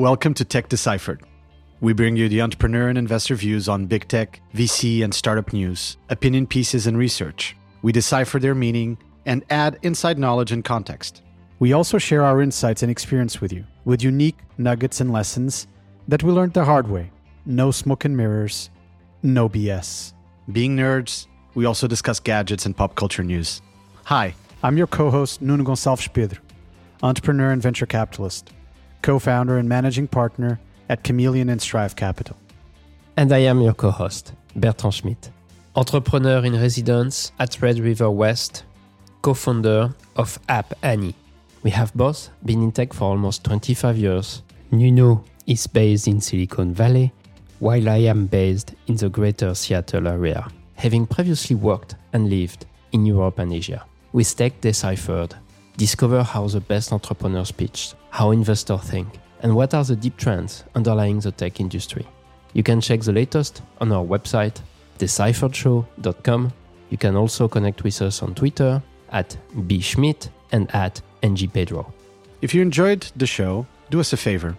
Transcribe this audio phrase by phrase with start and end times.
[0.00, 1.20] Welcome to Tech Deciphered.
[1.82, 5.98] We bring you the entrepreneur and investor views on big tech, VC, and startup news,
[6.08, 7.54] opinion pieces, and research.
[7.82, 8.96] We decipher their meaning
[9.26, 11.20] and add inside knowledge and context.
[11.58, 15.66] We also share our insights and experience with you, with unique nuggets and lessons
[16.08, 17.10] that we learned the hard way.
[17.44, 18.70] No smoke and mirrors,
[19.22, 20.14] no BS.
[20.50, 23.60] Being nerds, we also discuss gadgets and pop culture news.
[24.04, 26.40] Hi, I'm your co host, Nuno Gonçalves Pedro,
[27.02, 28.50] entrepreneur and venture capitalist,
[29.02, 32.36] co founder and managing partner at Chamaeleon and Strive Capital.
[33.16, 35.30] And I am your co host, Bertrand Schmitt,
[35.76, 38.64] entrepreneur in residence at Red River West,
[39.22, 41.14] co founder of App Annie.
[41.62, 44.42] We have both been in tech for almost 25 years.
[44.70, 47.12] Nuno is based in Silicon Valley,
[47.58, 53.04] while I am based in the greater Seattle area, having previously worked and lived in
[53.04, 53.84] Europe and Asia.
[54.12, 55.34] With Tech Deciphered,
[55.80, 59.08] discover how the best entrepreneurs pitch, how investors think,
[59.42, 62.06] and what are the deep trends underlying the tech industry.
[62.52, 64.60] You can check the latest on our website,
[64.98, 66.52] decipheredshow.com.
[66.90, 71.90] You can also connect with us on Twitter at bschmitt and at ngpedro.
[72.42, 74.58] If you enjoyed the show, do us a favor.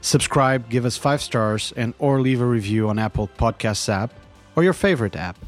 [0.00, 4.12] Subscribe, give us five stars, and or leave a review on Apple Podcasts app
[4.56, 5.38] or your favorite app.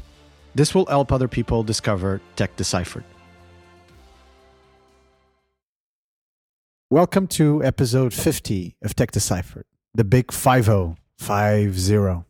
[0.55, 3.03] This will help other people discover Tech Deciphered.
[6.91, 12.23] Welcome to episode 50 of Tech Deciphered, the big 50, 50.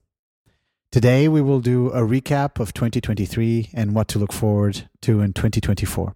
[0.91, 5.31] Today we will do a recap of 2023 and what to look forward to in
[5.31, 6.13] 2024.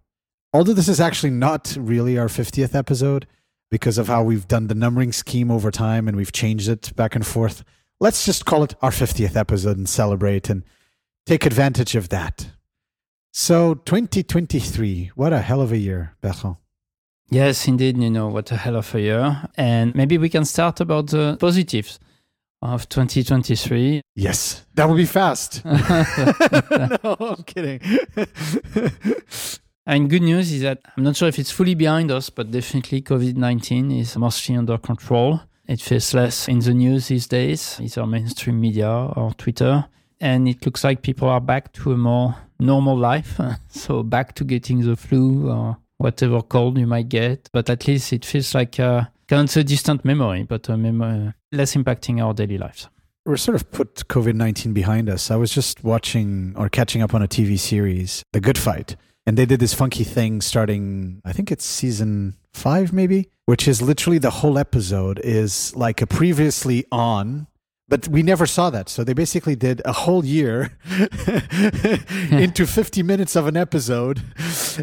[0.51, 3.27] Although this is actually not really our 50th episode
[3.71, 7.15] because of how we've done the numbering scheme over time and we've changed it back
[7.15, 7.63] and forth,
[8.01, 10.63] let's just call it our 50th episode and celebrate and
[11.25, 12.49] take advantage of that.
[13.31, 16.57] So 2023, what a hell of a year, Bertrand.
[17.29, 17.97] Yes, indeed.
[17.97, 19.49] You know, what a hell of a year.
[19.55, 21.99] And maybe we can start about the positives
[22.61, 24.01] of 2023.
[24.15, 25.63] Yes, that would be fast.
[25.65, 27.81] no, I'm kidding.
[29.85, 33.01] and good news is that I'm not sure if it's fully behind us, but definitely
[33.01, 35.41] COVID 19 is mostly under control.
[35.67, 39.85] It feels less in the news these days, either mainstream media or Twitter.
[40.19, 43.39] And it looks like people are back to a more normal life.
[43.69, 47.49] so back to getting the flu or whatever cold you might get.
[47.51, 51.33] But at least it feels like a kind of a distant memory, but a memory
[51.51, 52.89] less impacting our daily lives.
[53.25, 55.31] We're sort of put COVID 19 behind us.
[55.31, 58.97] I was just watching or catching up on a TV series, The Good Fight.
[59.25, 63.81] And they did this funky thing starting, I think it's season five, maybe, which is
[63.81, 67.47] literally the whole episode is like a previously on
[67.87, 68.89] but we never saw that.
[68.89, 70.77] So they basically did a whole year
[72.31, 74.21] into 50 minutes of an episode.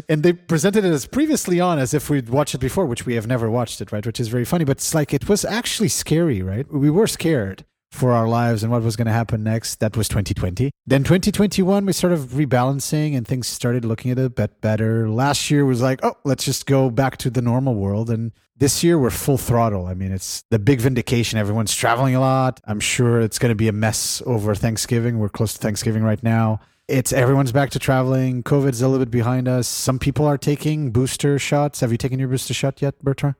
[0.07, 3.15] And they presented it as previously on as if we'd watched it before, which we
[3.15, 4.05] have never watched it, right?
[4.05, 4.65] Which is very funny.
[4.65, 6.71] But it's like it was actually scary, right?
[6.71, 9.79] We were scared for our lives and what was going to happen next.
[9.79, 10.71] That was 2020.
[10.87, 15.09] Then 2021, we started rebalancing and things started looking a bit better.
[15.09, 18.09] Last year was like, oh, let's just go back to the normal world.
[18.09, 19.87] And this year we're full throttle.
[19.87, 21.37] I mean, it's the big vindication.
[21.37, 22.61] Everyone's traveling a lot.
[22.65, 25.19] I'm sure it's going to be a mess over Thanksgiving.
[25.19, 26.61] We're close to Thanksgiving right now.
[26.87, 28.43] It's everyone's back to traveling.
[28.43, 29.67] COVID's a little bit behind us.
[29.67, 31.81] Some people are taking booster shots.
[31.81, 33.35] Have you taken your booster shot yet, Bertrand?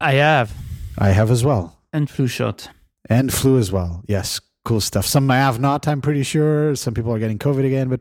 [0.00, 0.54] I have.
[0.98, 1.78] I have as well.
[1.92, 2.68] And flu shot
[3.08, 4.02] and flu as well.
[4.06, 5.06] Yes, cool stuff.
[5.06, 6.74] Some I have not, I'm pretty sure.
[6.74, 8.00] Some people are getting COVID again, but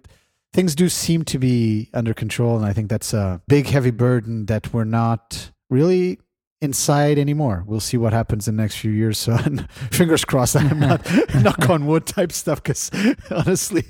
[0.54, 2.58] things do seem to be under control.
[2.58, 6.20] And I think that's a big, heavy burden that we're not really
[6.62, 7.64] inside anymore.
[7.68, 9.18] We'll see what happens in the next few years.
[9.24, 9.38] So
[9.92, 12.92] fingers crossed I'm not knock on wood type stuff because
[13.32, 13.84] honestly,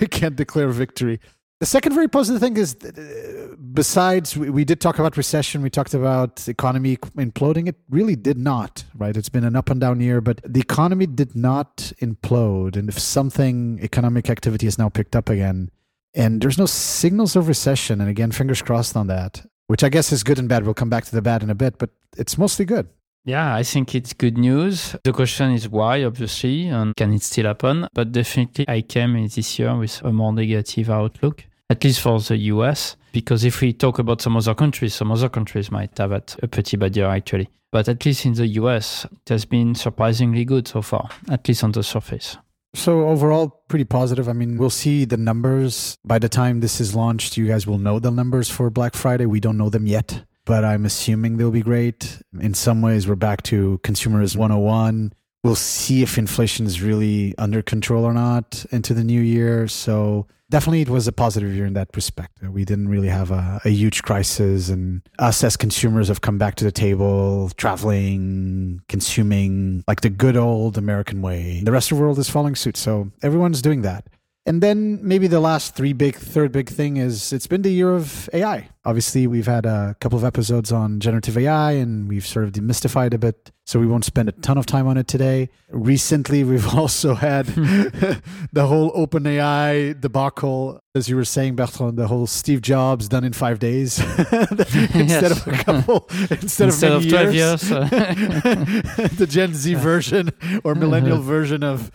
[0.00, 1.20] we can't declare victory.
[1.60, 5.68] The second very positive thing is, uh, besides we, we, did talk about recession, we
[5.68, 7.68] talked about economy imploding.
[7.68, 9.14] It really did not, right?
[9.14, 12.76] It's been an up and down year, but the economy did not implode.
[12.76, 15.70] And if something, economic activity has now picked up again,
[16.14, 18.00] and there's no signals of recession.
[18.00, 20.64] And again, fingers crossed on that, which I guess is good and bad.
[20.64, 22.88] We'll come back to the bad in a bit, but it's mostly good.
[23.26, 24.96] Yeah, I think it's good news.
[25.04, 27.86] The question is why, obviously, and can it still happen?
[27.92, 32.18] But definitely, I came in this year with a more negative outlook at least for
[32.20, 32.96] the US.
[33.12, 36.48] Because if we talk about some other countries, some other countries might have had a
[36.48, 37.48] pretty bad year actually.
[37.72, 41.62] But at least in the US, it has been surprisingly good so far, at least
[41.64, 42.36] on the surface.
[42.74, 44.28] So overall, pretty positive.
[44.28, 47.36] I mean, we'll see the numbers by the time this is launched.
[47.36, 49.26] You guys will know the numbers for Black Friday.
[49.26, 52.20] We don't know them yet, but I'm assuming they'll be great.
[52.40, 57.62] In some ways, we're back to consumerism 101 We'll see if inflation is really under
[57.62, 59.68] control or not into the new year.
[59.68, 62.32] So definitely it was a positive year in that respect.
[62.44, 66.36] Uh, we didn't really have a, a, huge crisis, and us as consumers have come
[66.36, 71.62] back to the table, traveling, consuming like the good old American way.
[71.64, 72.76] The rest of the world is following suit.
[72.76, 74.06] So everyone's doing that.
[74.46, 77.94] And then maybe the last three big, third big thing is it's been the year
[77.94, 78.70] of AI.
[78.86, 83.12] Obviously, we've had a couple of episodes on generative AI and we've sort of demystified
[83.12, 83.50] a bit.
[83.66, 85.50] So we won't spend a ton of time on it today.
[85.68, 87.46] Recently, we've also had
[88.52, 93.34] the whole OpenAI debacle, as you were saying, Bertrand, the whole Steve Jobs done in
[93.34, 94.00] five days
[94.32, 97.70] instead of a couple, instead, instead of, many of 12 years.
[97.70, 99.08] years uh.
[99.16, 100.30] the Gen Z version
[100.64, 101.90] or millennial version of.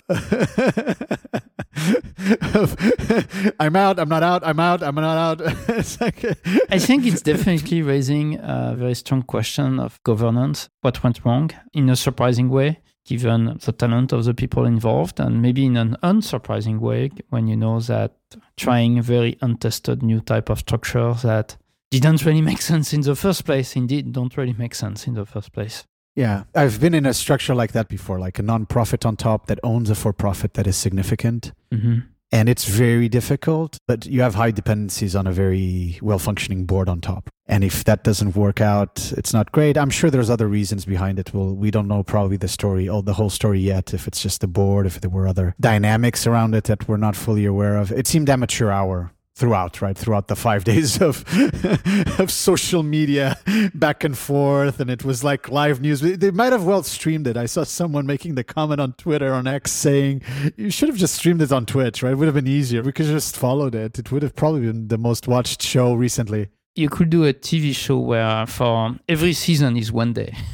[3.59, 3.99] I'm out.
[3.99, 4.45] I'm not out.
[4.45, 4.81] I'm out.
[4.81, 5.41] I'm not out.
[6.01, 6.23] like,
[6.69, 10.69] I think it's definitely raising a very strong question of governance.
[10.81, 15.41] What went wrong in a surprising way, given the talent of the people involved, and
[15.41, 18.15] maybe in an unsurprising way when you know that
[18.57, 21.57] trying a very untested new type of structure that
[21.91, 23.75] didn't really make sense in the first place.
[23.75, 25.85] Indeed, don't really make sense in the first place.
[26.15, 29.59] Yeah, I've been in a structure like that before, like a non-profit on top that
[29.63, 31.51] owns a for-profit that is significant.
[31.73, 31.99] Mm-hmm.
[32.31, 36.89] And it's very difficult but you have high dependencies on a very well functioning board
[36.89, 37.29] on top.
[37.45, 39.77] And if that doesn't work out it's not great.
[39.77, 41.33] I'm sure there's other reasons behind it.
[41.33, 44.41] Well we don't know probably the story or the whole story yet if it's just
[44.41, 47.91] the board if there were other dynamics around it that we're not fully aware of.
[47.91, 49.97] It seemed amateur hour throughout, right?
[49.97, 51.23] Throughout the five days of
[52.19, 53.37] of social media
[53.73, 56.01] back and forth, and it was like live news.
[56.01, 57.37] They might have well streamed it.
[57.37, 60.21] I saw someone making the comment on Twitter on X saying,
[60.55, 62.13] "You should have just streamed it on Twitch, right?
[62.13, 62.81] It would have been easier.
[62.81, 63.99] We could just followed it.
[63.99, 67.73] It would have probably been the most watched show recently." You could do a TV
[67.73, 70.35] show where for every season is one day.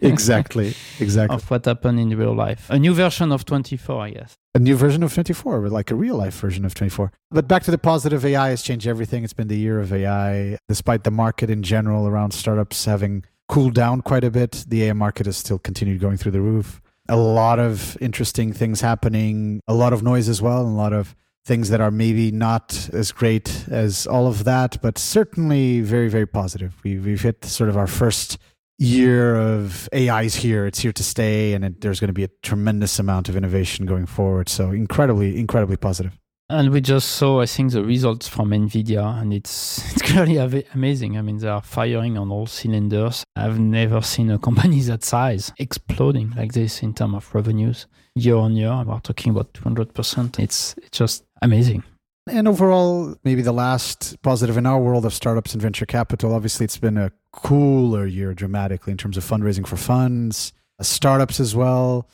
[0.00, 1.34] exactly, exactly.
[1.34, 2.68] Of what happened in real life.
[2.70, 4.36] A new version of 24, I guess.
[4.54, 7.12] A new version of 24, like a real life version of 24.
[7.30, 9.24] But back to the positive, AI has changed everything.
[9.24, 10.58] It's been the year of AI.
[10.68, 14.92] Despite the market in general around startups having cooled down quite a bit, the AI
[14.92, 16.80] market has still continued going through the roof.
[17.08, 20.92] A lot of interesting things happening, a lot of noise as well, and a lot
[20.92, 21.16] of
[21.48, 26.26] things that are maybe not as great as all of that, but certainly very, very
[26.26, 26.74] positive.
[26.84, 28.36] We've, we've hit sort of our first
[28.78, 30.66] year of AI is here.
[30.66, 33.86] It's here to stay, and it, there's going to be a tremendous amount of innovation
[33.86, 34.48] going forward.
[34.48, 36.16] So incredibly, incredibly positive.
[36.50, 40.38] And we just saw, I think, the results from Nvidia, and it's it's clearly
[40.72, 41.18] amazing.
[41.18, 43.24] I mean, they are firing on all cylinders.
[43.36, 48.36] I've never seen a company that size exploding like this in terms of revenues year
[48.36, 48.82] on year.
[48.86, 50.38] We're talking about 200%.
[50.38, 51.84] It's it's just amazing.
[52.30, 56.64] And overall, maybe the last positive in our world of startups and venture capital, obviously,
[56.64, 61.54] it's been a cooler year dramatically in terms of fundraising for funds, uh, startups as
[61.54, 62.08] well.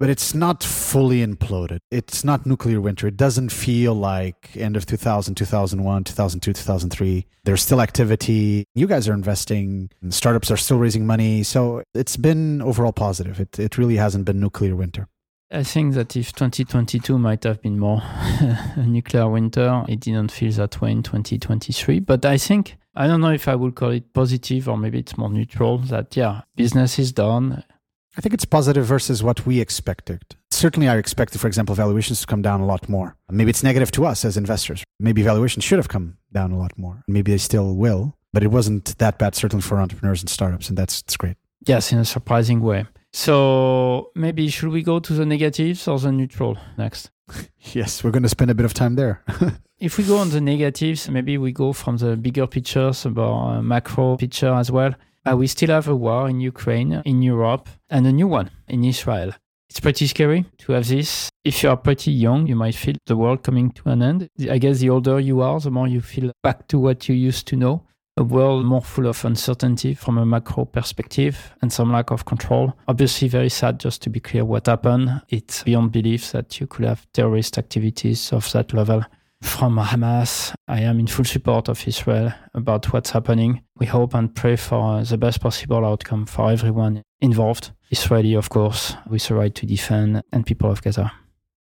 [0.00, 1.78] But it's not fully imploded.
[1.92, 3.06] It's not nuclear winter.
[3.06, 7.26] It doesn't feel like end of 2000, 2001, 2002, 2003.
[7.44, 8.64] There's still activity.
[8.74, 9.90] You guys are investing.
[10.08, 11.44] Startups are still raising money.
[11.44, 13.38] So it's been overall positive.
[13.38, 15.06] It, it really hasn't been nuclear winter.
[15.52, 20.50] I think that if 2022 might have been more a nuclear winter, it didn't feel
[20.52, 22.00] that way in 2023.
[22.00, 25.18] But I think, I don't know if I would call it positive or maybe it's
[25.18, 27.62] more neutral that, yeah, business is done.
[28.16, 30.22] I think it's positive versus what we expected.
[30.50, 33.16] Certainly, I expected, for example, valuations to come down a lot more.
[33.30, 34.84] Maybe it's negative to us as investors.
[35.00, 37.02] Maybe valuations should have come down a lot more.
[37.08, 40.78] Maybe they still will, but it wasn't that bad, certainly for entrepreneurs and startups, and
[40.78, 41.36] that's, that's great.
[41.66, 42.86] Yes, in a surprising way.
[43.12, 47.10] So maybe should we go to the negatives or the neutral next?
[47.58, 49.22] yes, we're going to spend a bit of time there.
[49.78, 53.62] if we go on the negatives, maybe we go from the bigger pictures about uh,
[53.62, 54.94] macro picture as well.
[55.24, 58.82] Uh, we still have a war in Ukraine, in Europe, and a new one in
[58.82, 59.32] Israel.
[59.68, 61.30] It's pretty scary to have this.
[61.44, 64.28] If you are pretty young, you might feel the world coming to an end.
[64.50, 67.46] I guess the older you are, the more you feel back to what you used
[67.48, 67.84] to know
[68.16, 72.74] a world more full of uncertainty from a macro perspective and some lack of control.
[72.86, 75.22] Obviously, very sad, just to be clear what happened.
[75.28, 79.04] It's beyond belief that you could have terrorist activities of that level.
[79.40, 83.62] From Hamas, I am in full support of Israel about what's happening.
[83.78, 87.72] We hope and pray for the best possible outcome for everyone involved.
[87.90, 91.12] Israeli, of course, with the right to defend, and people of Gaza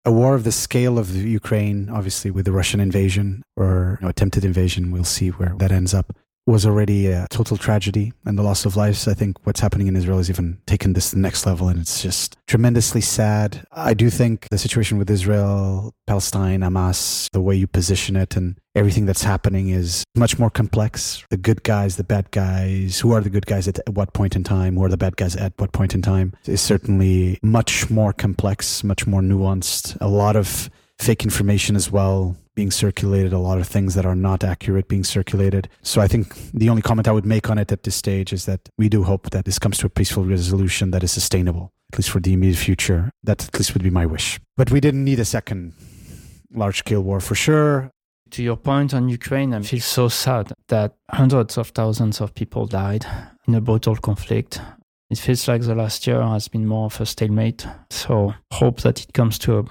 [0.07, 4.11] a war of the scale of Ukraine, obviously with the Russian invasion or you know,
[4.11, 6.15] attempted invasion, we'll see where that ends up
[6.47, 9.09] was already a total tragedy and the loss of lives.
[9.09, 11.81] I think what's happening in Israel has even taken this to the next level and
[11.81, 13.67] it's just tremendously sad.
[13.73, 18.59] I do think the situation with Israel, Palestine, Hamas, the way you position it and
[18.75, 21.25] everything that's happening is much more complex.
[21.31, 24.45] The good guys, the bad guys, who are the good guys at what point in
[24.45, 28.13] time, who are the bad guys at what point in time is certainly much more
[28.13, 29.97] complex, much more nuanced.
[30.01, 34.15] A lot of fake information as well being circulated, a lot of things that are
[34.15, 35.69] not accurate being circulated.
[35.83, 38.47] So I think the only comment I would make on it at this stage is
[38.47, 41.99] that we do hope that this comes to a peaceful resolution that is sustainable, at
[41.99, 43.11] least for the immediate future.
[43.23, 44.41] That at least would be my wish.
[44.57, 45.75] But we didn't need a second
[46.53, 47.91] large scale war for sure.
[48.31, 52.67] To your point on Ukraine, I feel so sad that hundreds of thousands of people
[52.67, 53.07] died
[53.47, 54.61] in a brutal conflict.
[55.11, 57.67] It feels like the last year has been more of a stalemate.
[57.91, 59.65] So hope that it comes to a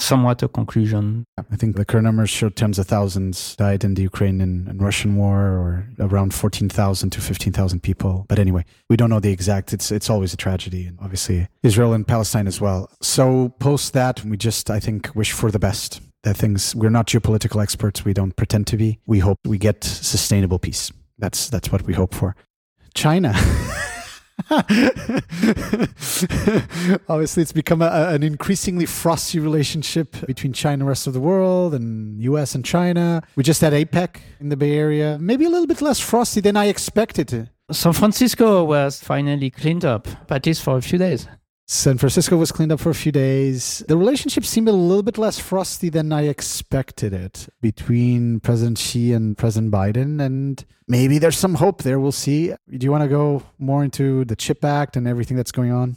[0.00, 1.24] somewhat a conclusion.
[1.38, 4.82] I think the current numbers show tens of thousands died in the Ukraine and, and
[4.82, 8.24] Russian war, or around 14,000 to 15,000 people.
[8.28, 9.72] But anyway, we don't know the exact.
[9.72, 12.90] It's it's always a tragedy, and obviously Israel and Palestine as well.
[13.02, 16.00] So post that, we just I think wish for the best.
[16.22, 18.04] That things we're not geopolitical experts.
[18.04, 18.98] We don't pretend to be.
[19.06, 20.92] We hope we get sustainable peace.
[21.18, 22.36] That's that's what we hope for.
[22.94, 23.34] China.
[27.08, 31.20] Obviously, it's become a, an increasingly frosty relationship between China and the rest of the
[31.20, 33.22] world and US and China.
[33.36, 35.18] We just had APEC in the Bay Area.
[35.20, 37.50] Maybe a little bit less frosty than I expected.
[37.72, 41.28] San Francisco was finally cleaned up, at least for a few days.
[41.72, 43.84] San Francisco was cleaned up for a few days.
[43.86, 49.12] The relationship seemed a little bit less frosty than I expected it between President Xi
[49.12, 50.20] and President Biden.
[50.20, 52.00] And maybe there's some hope there.
[52.00, 52.48] We'll see.
[52.48, 55.94] Do you want to go more into the CHIP Act and everything that's going on?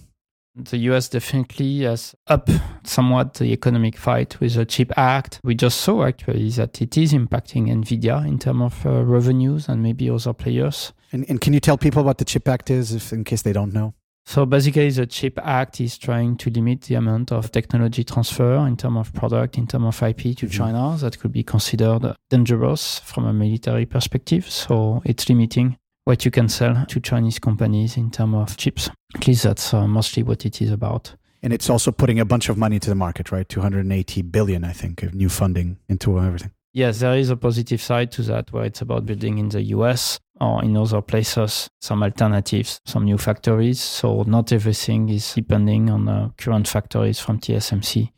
[0.55, 2.51] The US definitely has up
[2.83, 5.39] somewhat the economic fight with the CHIP Act.
[5.43, 9.81] We just saw actually that it is impacting NVIDIA in terms of uh, revenues and
[9.81, 10.93] maybe other players.
[11.11, 13.53] And, and can you tell people what the CHIP Act is, if, in case they
[13.53, 13.95] don't know?
[14.25, 18.77] So basically, the CHIP Act is trying to limit the amount of technology transfer in
[18.77, 20.47] terms of product, in terms of IP to mm-hmm.
[20.47, 24.49] China that could be considered dangerous from a military perspective.
[24.49, 28.89] So it's limiting what you can sell to Chinese companies in terms of chips.
[29.15, 31.15] At least that's uh, mostly what it is about.
[31.41, 33.47] And it's also putting a bunch of money into the market, right?
[33.47, 36.51] 280 billion, I think, of new funding into everything.
[36.73, 40.19] Yes, there is a positive side to that where it's about building in the US
[40.41, 43.79] or in other places some alternatives, some new factories.
[43.79, 48.09] So not everything is depending on the current factories from TSMC.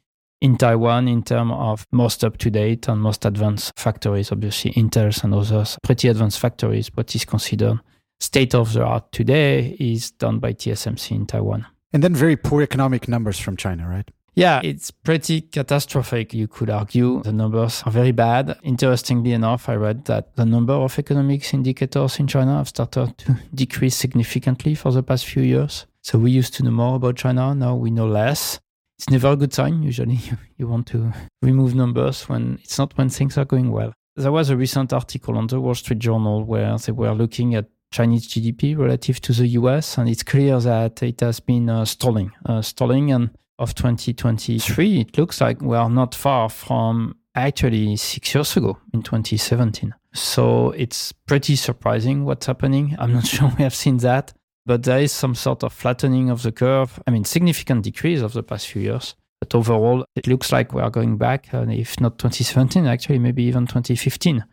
[0.41, 5.23] In Taiwan, in terms of most up to date and most advanced factories, obviously Intel's
[5.23, 7.79] and others, pretty advanced factories, what is considered
[8.21, 11.65] state of the art today is done by TSMC in Taiwan.
[11.91, 14.09] And then very poor economic numbers from China, right?
[14.35, 17.23] Yeah, it's pretty catastrophic, you could argue.
[17.23, 18.57] The numbers are very bad.
[18.63, 23.37] Interestingly enough, I read that the number of economics indicators in China have started to
[23.55, 25.85] decrease significantly for the past few years.
[26.01, 28.59] So we used to know more about China, now we know less.
[28.99, 29.81] It's never a good sign.
[29.81, 33.93] Usually you, you want to remove numbers when it's not when things are going well.
[34.17, 37.69] There was a recent article on the Wall Street Journal where they were looking at
[37.91, 42.31] Chinese GDP relative to the US, and it's clear that it has been uh, stalling,
[42.45, 48.33] uh, stalling, and of 2023, it looks like we are not far from actually six
[48.33, 49.93] years ago in 2017.
[50.13, 52.95] So it's pretty surprising what's happening.
[52.97, 54.33] I'm not sure we have seen that,
[54.65, 57.01] but there is some sort of flattening of the curve.
[57.05, 59.15] I mean, significant decrease of the past few years.
[59.41, 63.43] But overall, it looks like we are going back, and if not 2017, actually, maybe
[63.43, 64.45] even 2015.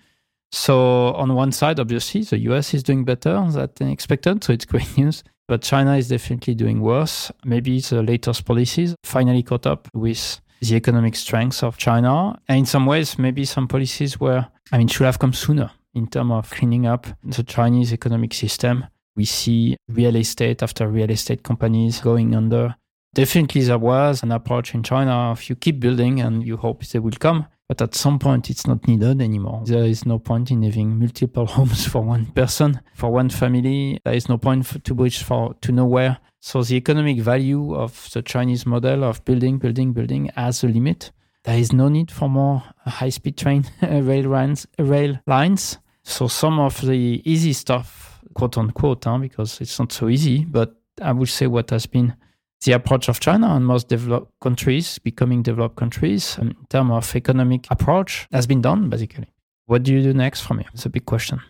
[0.51, 4.45] So, on one side, obviously, the US is doing better than expected.
[4.45, 5.23] So, it's great news.
[5.53, 7.31] But China is definitely doing worse.
[7.45, 12.41] Maybe the latest policies finally caught up with the economic strength of China.
[12.49, 16.07] And in some ways, maybe some policies were, I mean, should have come sooner in
[16.07, 18.87] terms of cleaning up the Chinese economic system.
[19.15, 22.75] We see real estate after real estate companies going under.
[23.13, 26.99] Definitely, there was an approach in China of you keep building and you hope they
[26.99, 27.47] will come.
[27.73, 29.63] But at some point, it's not needed anymore.
[29.65, 33.99] There is no point in having multiple homes for one person, for one family.
[34.05, 36.19] There is no point to reach for to nowhere.
[36.39, 41.13] So the economic value of the Chinese model of building, building, building has a limit.
[41.45, 45.79] There is no need for more high-speed train rail lines, rail lines.
[46.03, 50.75] So some of the easy stuff, quote unquote, huh, because it's not so easy, but
[51.01, 52.17] I would say what has been
[52.65, 57.67] the approach of China and most developed countries becoming developed countries in terms of economic
[57.71, 59.27] approach has been done basically.
[59.67, 60.69] What do you do next from here?
[60.75, 61.41] It's a big question.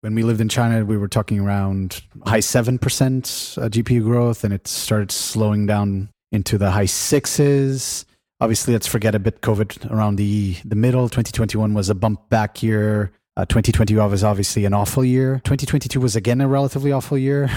[0.00, 4.54] When we lived in China, we were talking around high 7% uh, GPU growth, and
[4.54, 8.06] it started slowing down into the high sixes.
[8.40, 11.08] Obviously, let's forget a bit COVID around the, the middle.
[11.08, 13.10] 2021 was a bump back year.
[13.38, 15.34] Uh, 2020 was obviously an awful year.
[15.44, 17.48] 2022 was again a relatively awful year.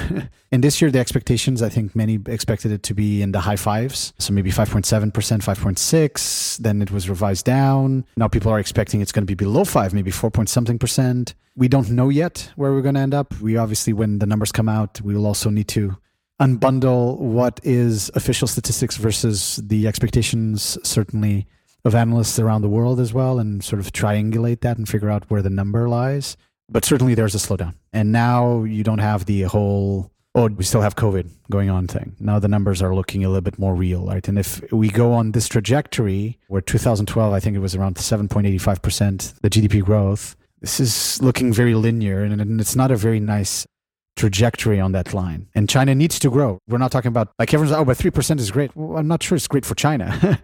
[0.52, 3.56] and this year, the expectations, I think many expected it to be in the high
[3.56, 4.14] fives.
[4.20, 6.58] So maybe 5.7%, 5.6.
[6.60, 8.06] Then it was revised down.
[8.16, 11.34] Now people are expecting it's going to be below five, maybe 4 point something percent.
[11.56, 13.34] We don't know yet where we're going to end up.
[13.42, 15.98] We obviously, when the numbers come out, we will also need to
[16.40, 21.48] unbundle what is official statistics versus the expectations, certainly
[21.84, 25.30] of analysts around the world as well and sort of triangulate that and figure out
[25.30, 26.38] where the number lies.
[26.70, 27.76] But certainly there's a slowdown.
[27.92, 32.16] And now you don't have the whole, oh, we still have COVID going on thing.
[32.20, 34.26] Now the numbers are looking a little bit more real, right?
[34.28, 39.42] And if we go on this trajectory where 2012, I think it was around 7.85%,
[39.42, 43.66] the GDP growth, this is looking very linear and it's not a very nice
[44.16, 45.48] trajectory on that line.
[45.56, 46.60] And China needs to grow.
[46.68, 48.76] We're not talking about like everyone's oh, but three percent is great.
[48.76, 50.40] Well, I'm not sure it's great for China.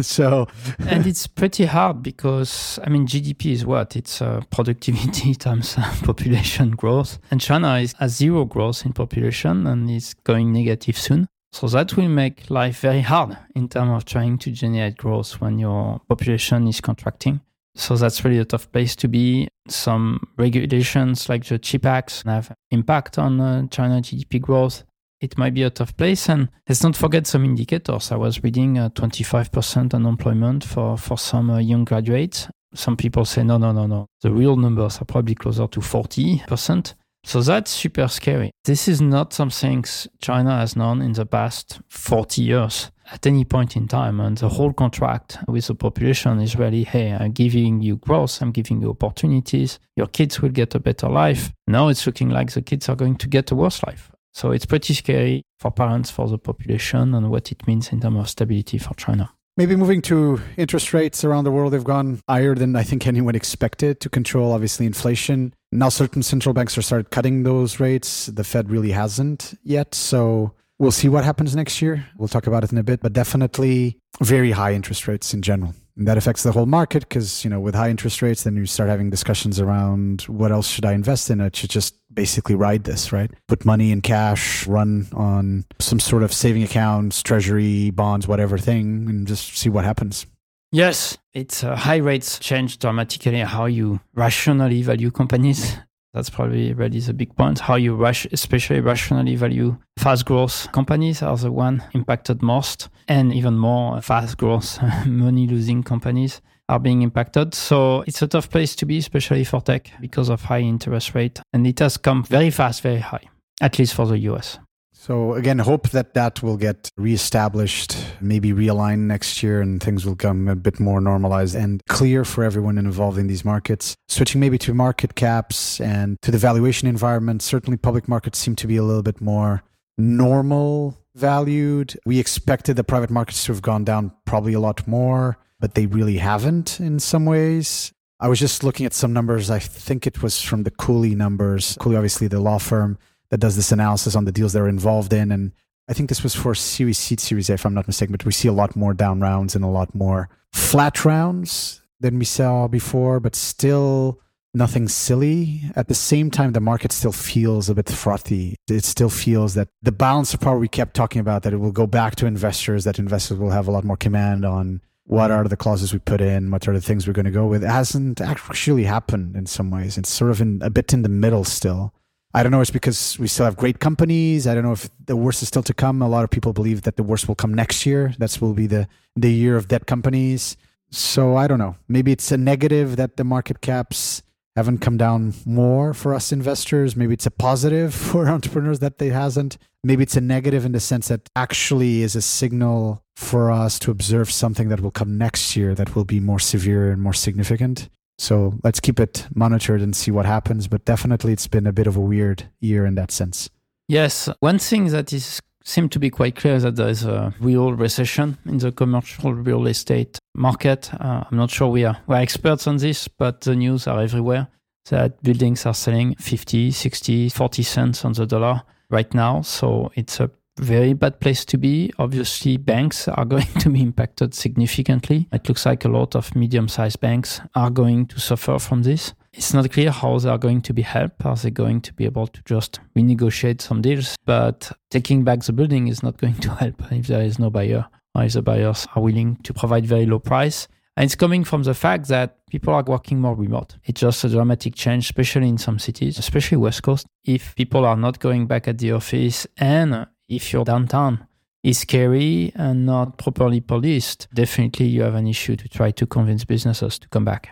[0.02, 0.46] so
[0.78, 6.70] and it's pretty hard because I mean GDP is what it's uh, productivity times population
[6.72, 11.28] growth, and China is has zero growth in population and is going negative soon.
[11.52, 15.58] So that will make life very hard in terms of trying to generate growth when
[15.58, 17.40] your population is contracting.
[17.78, 19.48] So that's really a tough place to be.
[19.68, 24.82] Some regulations like the CHIP Acts have impact on uh, China GDP growth.
[25.20, 26.28] It might be a tough place.
[26.28, 28.10] And let's not forget some indicators.
[28.10, 32.48] I was reading uh, 25% unemployment for, for some uh, young graduates.
[32.74, 34.06] Some people say, no, no, no, no.
[34.22, 36.94] The real numbers are probably closer to 40%.
[37.24, 38.50] So that's super scary.
[38.64, 39.84] This is not something
[40.20, 44.20] China has known in the past 40 years at any point in time.
[44.20, 48.52] And the whole contract with the population is really, hey, I'm giving you growth, I'm
[48.52, 49.78] giving you opportunities.
[49.96, 51.52] Your kids will get a better life.
[51.66, 54.10] Now it's looking like the kids are going to get a worse life.
[54.32, 58.18] So it's pretty scary for parents, for the population, and what it means in terms
[58.18, 59.32] of stability for China.
[59.56, 63.34] Maybe moving to interest rates around the world, they've gone higher than I think anyone
[63.34, 65.52] expected to control, obviously, inflation.
[65.72, 68.26] Now, certain central banks are started cutting those rates.
[68.26, 69.96] The Fed really hasn't yet.
[69.96, 72.06] So we'll see what happens next year.
[72.16, 75.74] We'll talk about it in a bit, but definitely very high interest rates in general.
[75.96, 78.66] And that affects the whole market because, you know, with high interest rates, then you
[78.66, 81.40] start having discussions around what else should I invest in?
[81.40, 83.30] It should just basically ride this, right?
[83.48, 89.08] Put money in cash, run on some sort of saving accounts, treasury, bonds, whatever thing,
[89.08, 90.24] and just see what happens.
[90.70, 95.78] Yes, it's uh, high rates change dramatically how you rationally value companies.
[96.14, 97.58] That's probably really the big point.
[97.60, 103.32] How you rush, especially rationally value fast growth companies are the one impacted most, and
[103.32, 107.54] even more fast growth money losing companies are being impacted.
[107.54, 111.40] So it's a tough place to be, especially for tech because of high interest rate,
[111.52, 113.28] and it has come very fast, very high,
[113.60, 114.58] at least for the US.
[115.00, 120.16] So again, hope that that will get reestablished, maybe realigned next year, and things will
[120.16, 123.94] come a bit more normalized and clear for everyone involved in these markets.
[124.08, 128.66] Switching maybe to market caps and to the valuation environment, certainly public markets seem to
[128.66, 129.62] be a little bit more
[129.96, 131.96] normal valued.
[132.04, 135.86] We expected the private markets to have gone down probably a lot more, but they
[135.86, 137.92] really haven't in some ways.
[138.18, 139.48] I was just looking at some numbers.
[139.48, 141.76] I think it was from the Cooley numbers.
[141.78, 142.98] Cooley, obviously, the law firm
[143.30, 145.30] that does this analysis on the deals they're involved in.
[145.30, 145.52] And
[145.88, 148.32] I think this was for Series C, Series A, if I'm not mistaken, but we
[148.32, 152.68] see a lot more down rounds and a lot more flat rounds than we saw
[152.68, 154.20] before, but still
[154.54, 155.62] nothing silly.
[155.76, 158.56] At the same time, the market still feels a bit frothy.
[158.68, 161.72] It still feels that the balance of power we kept talking about, that it will
[161.72, 165.44] go back to investors, that investors will have a lot more command on what are
[165.44, 167.64] the clauses we put in, what are the things we're going to go with.
[167.64, 169.96] It hasn't actually happened in some ways.
[169.96, 171.94] It's sort of in a bit in the middle still.
[172.34, 172.60] I don't know.
[172.60, 174.46] It's because we still have great companies.
[174.46, 176.02] I don't know if the worst is still to come.
[176.02, 178.14] A lot of people believe that the worst will come next year.
[178.18, 178.86] That will be the
[179.16, 180.56] the year of debt companies.
[180.90, 181.76] So I don't know.
[181.88, 184.22] Maybe it's a negative that the market caps
[184.56, 186.96] haven't come down more for us investors.
[186.96, 189.56] Maybe it's a positive for entrepreneurs that they hasn't.
[189.84, 193.90] Maybe it's a negative in the sense that actually is a signal for us to
[193.90, 197.88] observe something that will come next year that will be more severe and more significant.
[198.18, 200.68] So let's keep it monitored and see what happens.
[200.68, 203.48] But definitely, it's been a bit of a weird year in that sense.
[203.86, 207.34] Yes, one thing that is seemed to be quite clear is that there is a
[207.40, 210.90] real recession in the commercial real estate market.
[210.94, 214.48] Uh, I'm not sure we are we're experts on this, but the news are everywhere
[214.88, 219.42] that buildings are selling 50, 60, 40 cents on the dollar right now.
[219.42, 221.92] So it's a very bad place to be.
[221.98, 225.28] Obviously, banks are going to be impacted significantly.
[225.32, 229.14] It looks like a lot of medium sized banks are going to suffer from this.
[229.32, 231.24] It's not clear how they are going to be helped.
[231.24, 234.16] Are they going to be able to just renegotiate some deals?
[234.24, 237.86] But taking back the building is not going to help if there is no buyer
[238.14, 240.66] or if the buyers are willing to provide very low price.
[240.96, 243.76] And it's coming from the fact that people are working more remote.
[243.84, 247.06] It's just a dramatic change, especially in some cities, especially West Coast.
[247.24, 251.26] If people are not going back at the office and if your downtown
[251.62, 256.44] is scary and not properly policed, definitely you have an issue to try to convince
[256.44, 257.50] businesses to come back.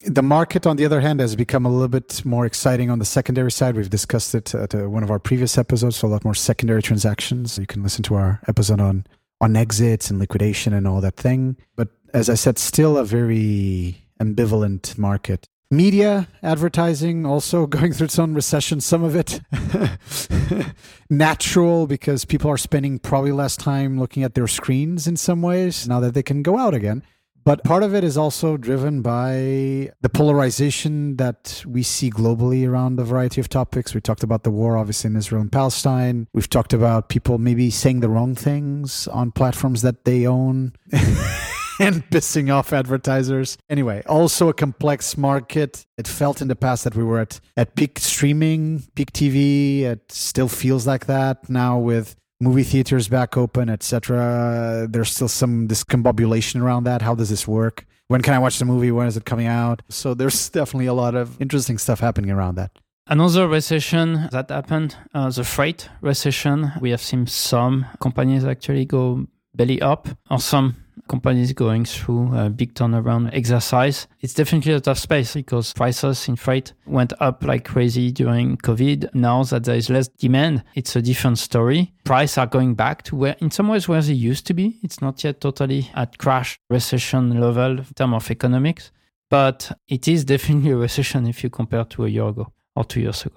[0.00, 3.04] The market, on the other hand, has become a little bit more exciting on the
[3.04, 3.74] secondary side.
[3.74, 6.82] We've discussed it at uh, one of our previous episodes, so a lot more secondary
[6.82, 7.58] transactions.
[7.58, 9.06] You can listen to our episode on
[9.40, 11.56] on exits and liquidation and all that thing.
[11.76, 15.46] But as I said, still a very ambivalent market.
[15.70, 19.40] Media advertising also going through its own recession, some of it
[21.10, 25.86] natural because people are spending probably less time looking at their screens in some ways
[25.86, 27.02] now that they can go out again.
[27.44, 33.00] But part of it is also driven by the polarization that we see globally around
[33.00, 33.94] a variety of topics.
[33.94, 36.28] We talked about the war, obviously, in Israel and Palestine.
[36.34, 40.74] We've talked about people maybe saying the wrong things on platforms that they own.
[41.78, 43.58] and pissing off advertisers.
[43.68, 45.86] Anyway, also a complex market.
[45.96, 49.82] It felt in the past that we were at, at peak streaming, peak TV.
[49.82, 54.86] It still feels like that now with movie theaters back open, etc.
[54.90, 57.02] There's still some discombobulation around that.
[57.02, 57.86] How does this work?
[58.08, 58.90] When can I watch the movie?
[58.90, 59.82] When is it coming out?
[59.88, 62.70] So there's definitely a lot of interesting stuff happening around that.
[63.06, 66.72] Another recession that happened, uh, the freight recession.
[66.78, 70.76] We have seen some companies actually go belly up, or some
[71.08, 74.06] companies going through a big turnaround exercise.
[74.20, 79.14] It's definitely a tough space because prices in freight went up like crazy during COVID.
[79.14, 81.92] Now that there is less demand, it's a different story.
[82.04, 84.78] Prices are going back to where, in some ways, where they used to be.
[84.82, 88.90] It's not yet totally at crash recession level in terms of economics,
[89.30, 93.00] but it is definitely a recession if you compare to a year ago or two
[93.00, 93.36] years ago.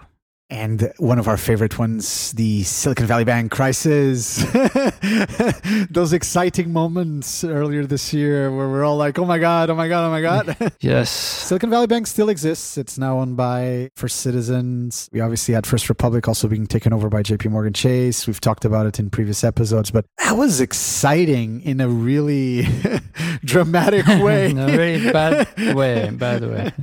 [0.51, 4.45] And one of our favorite ones, the Silicon Valley Bank crisis.
[5.89, 9.87] Those exciting moments earlier this year where we're all like, oh my God, oh my
[9.87, 10.73] God, oh my God.
[10.81, 11.09] yes.
[11.09, 12.77] Silicon Valley Bank still exists.
[12.77, 15.09] It's now owned by First Citizens.
[15.13, 18.27] We obviously had First Republic also being taken over by JP Morgan Chase.
[18.27, 22.67] We've talked about it in previous episodes, but that was exciting in a really
[23.45, 24.49] dramatic way.
[24.49, 26.73] in a really bad way, bad way.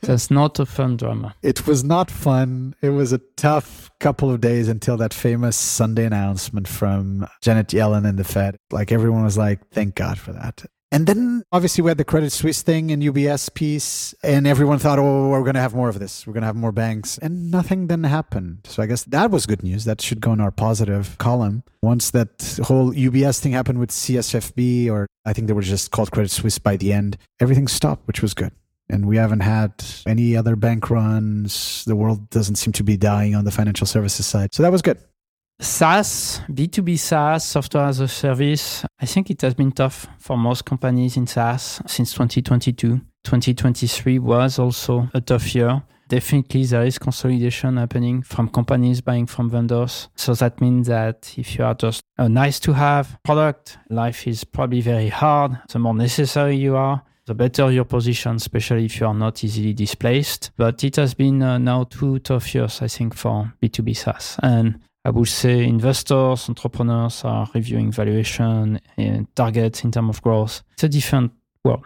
[0.00, 1.34] That's not a fun drama.
[1.42, 2.74] It was not fun.
[2.80, 8.08] It was a tough couple of days until that famous Sunday announcement from Janet Yellen
[8.08, 8.56] and the Fed.
[8.70, 10.64] Like everyone was like, thank God for that.
[10.90, 14.98] And then obviously we had the Credit Suisse thing and UBS piece, and everyone thought,
[14.98, 16.26] oh, we're going to have more of this.
[16.26, 17.18] We're going to have more banks.
[17.18, 18.60] And nothing then happened.
[18.64, 19.84] So I guess that was good news.
[19.84, 21.62] That should go in our positive column.
[21.82, 26.10] Once that whole UBS thing happened with CSFB, or I think they were just called
[26.10, 28.52] Credit Suisse by the end, everything stopped, which was good
[28.88, 29.72] and we haven't had
[30.06, 31.84] any other bank runs.
[31.84, 34.54] The world doesn't seem to be dying on the financial services side.
[34.54, 34.98] So that was good.
[35.60, 40.64] SaaS, B2B SaaS, software as a service, I think it has been tough for most
[40.64, 43.00] companies in SaaS since 2022.
[43.24, 45.82] 2023 was also a tough year.
[46.08, 50.08] Definitely, there is consolidation happening from companies buying from vendors.
[50.14, 54.44] So that means that if you are just a nice to have product, life is
[54.44, 55.58] probably very hard.
[55.68, 59.74] The more necessary you are, the better your position, especially if you are not easily
[59.74, 60.50] displaced.
[60.56, 64.36] But it has been uh, now two tough years, I think, for B2B SaaS.
[64.42, 70.62] And I would say investors, entrepreneurs are reviewing valuation and targets in terms of growth.
[70.72, 71.32] It's a different
[71.64, 71.84] world.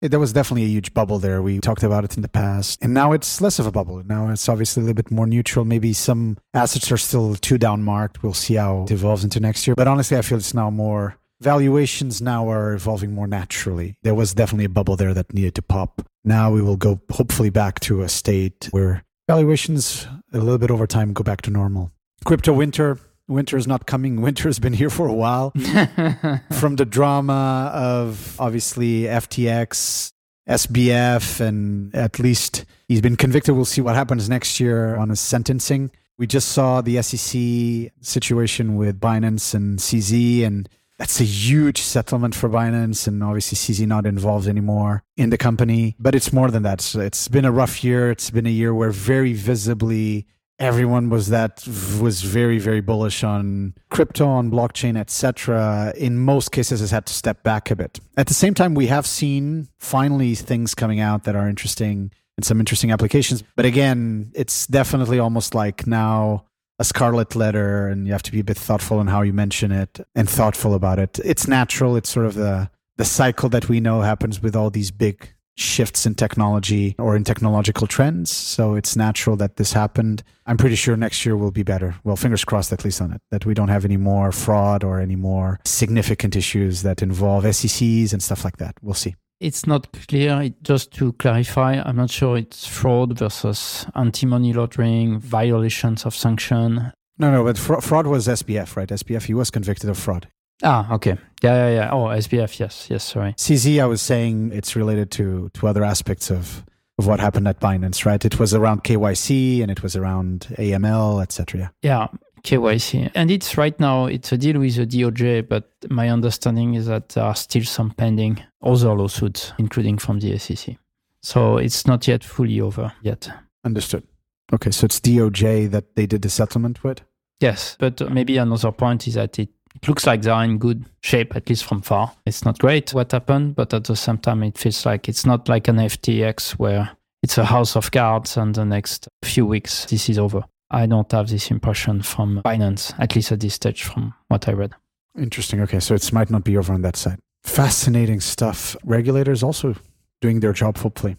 [0.00, 1.40] There was definitely a huge bubble there.
[1.40, 2.82] We talked about it in the past.
[2.82, 4.02] And now it's less of a bubble.
[4.04, 5.64] Now it's obviously a little bit more neutral.
[5.64, 8.22] Maybe some assets are still too down marked.
[8.22, 9.74] We'll see how it evolves into next year.
[9.76, 13.96] But honestly, I feel it's now more valuations now are evolving more naturally.
[14.02, 16.02] There was definitely a bubble there that needed to pop.
[16.24, 20.86] Now we will go hopefully back to a state where valuations a little bit over
[20.86, 21.92] time go back to normal.
[22.24, 22.98] Crypto winter.
[23.26, 24.20] Winter is not coming.
[24.20, 25.50] Winter has been here for a while.
[26.52, 30.12] From the drama of obviously FTX,
[30.48, 33.54] SBF, and at least he's been convicted.
[33.54, 35.90] We'll see what happens next year on his sentencing.
[36.16, 42.34] We just saw the SEC situation with Binance and CZ, and that's a huge settlement
[42.34, 45.96] for Binance, and obviously CZ not involved anymore in the company.
[45.98, 46.80] But it's more than that.
[46.80, 48.10] So it's been a rough year.
[48.10, 50.26] It's been a year where very visibly
[50.60, 51.66] everyone was that
[52.00, 55.92] was very very bullish on crypto, on blockchain, etc.
[55.96, 57.98] In most cases, has had to step back a bit.
[58.16, 62.44] At the same time, we have seen finally things coming out that are interesting and
[62.44, 63.42] some interesting applications.
[63.56, 66.44] But again, it's definitely almost like now
[66.78, 69.70] a scarlet letter and you have to be a bit thoughtful in how you mention
[69.70, 71.20] it and thoughtful about it.
[71.24, 71.96] It's natural.
[71.96, 76.04] It's sort of the the cycle that we know happens with all these big shifts
[76.06, 78.30] in technology or in technological trends.
[78.30, 80.22] So it's natural that this happened.
[80.46, 81.96] I'm pretty sure next year will be better.
[82.04, 85.00] Well, fingers crossed at least on it, that we don't have any more fraud or
[85.00, 88.76] any more significant issues that involve SECs and stuff like that.
[88.82, 90.40] We'll see It's not clear.
[90.40, 96.92] It, just to clarify, I'm not sure it's fraud versus anti-money laundering, violations of sanction.
[97.18, 98.88] No, no, but fra- fraud was SBF, right?
[98.88, 100.28] SBF, he was convicted of fraud.
[100.62, 101.18] Ah, okay.
[101.42, 101.90] Yeah, yeah, yeah.
[101.92, 103.34] Oh, SBF, yes, yes, sorry.
[103.34, 106.64] CZ, I was saying it's related to to other aspects of
[106.98, 108.24] of what happened at Binance, right?
[108.24, 111.72] It was around KYC and it was around AML, etc.
[111.82, 112.06] Yeah,
[112.44, 113.10] KYC.
[113.14, 117.10] And it's right now, it's a deal with the DOJ, but my understanding is that
[117.10, 120.76] there are still some pending other lawsuits, including from the SEC.
[121.22, 123.30] So it's not yet fully over yet.
[123.64, 124.04] Understood.
[124.52, 127.00] Okay, so it's DOJ that they did the settlement with?
[127.40, 131.34] Yes, but maybe another point is that it, it looks like they're in good shape,
[131.34, 132.12] at least from far.
[132.26, 135.48] It's not great what happened, but at the same time, it feels like it's not
[135.48, 136.90] like an FTX where
[137.22, 140.44] it's a house of cards and the next few weeks this is over.
[140.70, 144.52] I don't have this impression from Binance, at least at this stage from what I
[144.52, 144.74] read.
[145.18, 145.60] Interesting.
[145.62, 147.18] Okay, so it might not be over on that side.
[147.44, 148.74] Fascinating stuff.
[148.84, 149.76] Regulators also
[150.20, 151.16] doing their job, hopefully.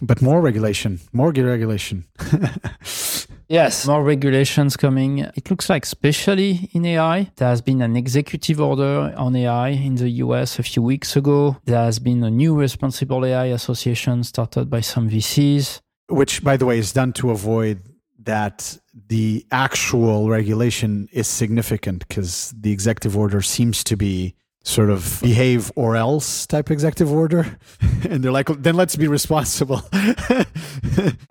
[0.00, 2.04] But more regulation, more regulation.
[3.48, 5.18] yes, more regulations coming.
[5.18, 9.94] It looks like, especially in AI, there has been an executive order on AI in
[9.94, 11.56] the US a few weeks ago.
[11.64, 15.80] There has been a new responsible AI association started by some VCs.
[16.08, 17.80] Which, by the way, is done to avoid
[18.24, 18.76] that
[19.08, 25.70] the actual regulation is significant because the executive order seems to be sort of behave
[25.76, 27.58] or else type executive order
[28.08, 29.82] and they're like then let's be responsible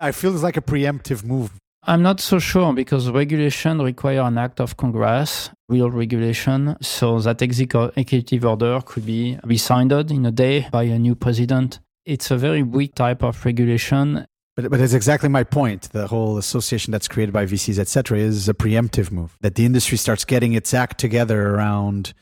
[0.00, 1.50] i feel it's like a preemptive move
[1.82, 7.42] i'm not so sure because regulation require an act of congress real regulation so that
[7.42, 12.62] executive order could be rescinded in a day by a new president it's a very
[12.62, 14.24] weak type of regulation
[14.56, 15.90] but, but it's exactly my point.
[15.90, 19.36] The whole association that's created by VCs, etc., is a preemptive move.
[19.40, 22.14] That the industry starts getting its act together around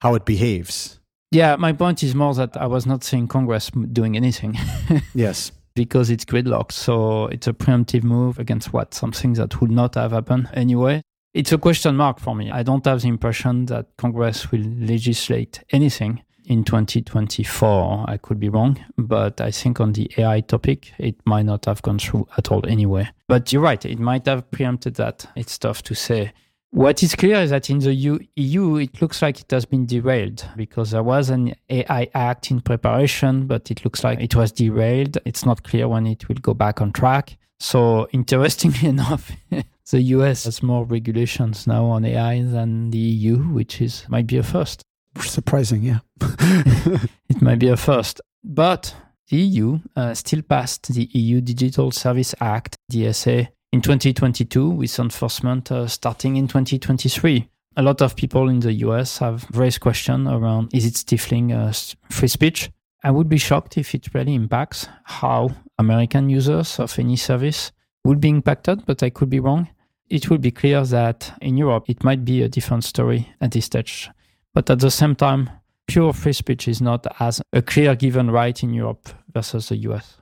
[0.00, 0.98] how it behaves.
[1.30, 4.56] Yeah, my point is more that I was not seeing Congress doing anything.
[5.14, 5.52] yes.
[5.74, 6.72] Because it's gridlocked.
[6.72, 8.94] So it's a preemptive move against what?
[8.94, 11.02] Something that would not have happened anyway.
[11.32, 12.50] It's a question mark for me.
[12.50, 18.06] I don't have the impression that Congress will legislate anything in 2024.
[18.08, 21.82] I could be wrong, but I think on the AI topic, it might not have
[21.82, 23.08] gone through at all anyway.
[23.28, 25.26] But you're right, it might have preempted that.
[25.36, 26.32] It's tough to say.
[26.72, 27.92] What is clear is that in the
[28.36, 32.60] EU, it looks like it has been derailed because there was an AI Act in
[32.60, 35.18] preparation, but it looks like it was derailed.
[35.24, 37.36] It's not clear when it will go back on track.
[37.58, 39.32] So, interestingly enough,
[39.90, 44.36] the US has more regulations now on AI than the EU, which is might be
[44.36, 44.82] a first.
[45.18, 45.98] Surprising, yeah.
[47.28, 48.20] it might be a first.
[48.44, 48.94] But
[49.28, 55.70] the EU uh, still passed the EU Digital Service Act, DSA, in 2022 with enforcement
[55.70, 57.48] uh, starting in 2023.
[57.76, 61.72] A lot of people in the US have raised questions around is it stifling uh,
[62.10, 62.70] free speech?
[63.02, 67.72] I would be shocked if it really impacts how American users of any service
[68.04, 69.68] would be impacted, but I could be wrong.
[70.08, 73.66] It will be clear that in Europe it might be a different story at this
[73.66, 74.10] stage.
[74.52, 75.48] But at the same time,
[75.86, 80.19] pure free speech is not as a clear given right in Europe versus the US.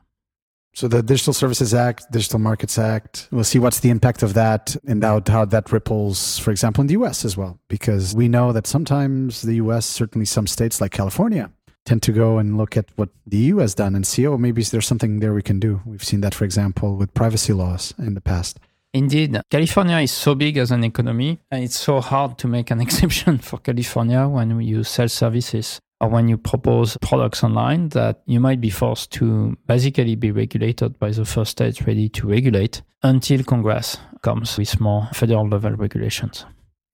[0.74, 4.76] So the Digital Services Act, Digital Markets Act, we'll see what's the impact of that
[4.87, 7.59] and how, how that ripples, for example, in the US as well.
[7.68, 11.50] Because we know that sometimes the US, certainly some states like California,
[11.85, 14.62] tend to go and look at what the EU has done and see, oh, maybe
[14.62, 15.81] there's something there we can do.
[15.85, 18.61] We've seen that, for example, with privacy laws in the past.
[18.92, 19.40] Indeed.
[19.50, 23.38] California is so big as an economy, and it's so hard to make an exception
[23.38, 28.61] for California when you sell services or when you propose products online that you might
[28.61, 33.96] be forced to basically be regulated by the first state ready to regulate until Congress
[34.22, 36.44] comes with more federal level regulations.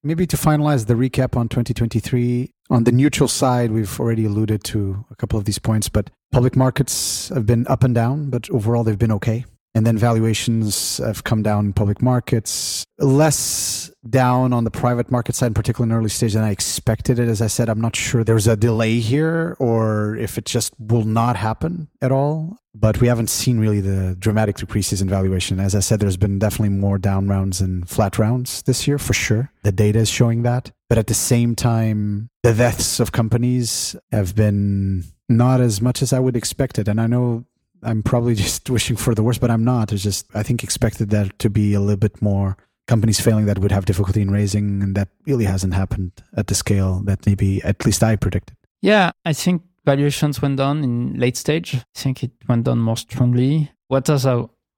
[0.03, 5.05] Maybe to finalize the recap on 2023, on the neutral side, we've already alluded to
[5.11, 8.85] a couple of these points, but public markets have been up and down, but overall
[8.85, 9.47] they've been okay.
[9.75, 15.35] And then valuations have come down in public markets, less down on the private market
[15.35, 17.29] side, in particular in early stage than I expected it.
[17.29, 21.05] As I said, I'm not sure there's a delay here or if it just will
[21.05, 22.59] not happen at all.
[22.77, 25.61] But we haven't seen really the dramatic decreases in valuation.
[25.61, 29.13] As I said, there's been definitely more down rounds and flat rounds this year for
[29.13, 29.51] sure.
[29.63, 30.73] The data is showing that.
[30.89, 36.13] But at the same time, the deaths of companies have been not as much as
[36.13, 36.89] I would expect it.
[36.89, 37.45] And I know
[37.85, 39.93] I'm probably just wishing for the worst, but I'm not.
[39.93, 43.59] It's just I think expected that to be a little bit more companies failing that
[43.59, 47.63] would have difficulty in raising, and that really hasn't happened at the scale that maybe
[47.63, 48.57] at least I predicted.
[48.83, 51.75] Yeah, I think valuations went down in late stage.
[51.77, 53.73] I think it went down more strongly.
[53.89, 54.27] What does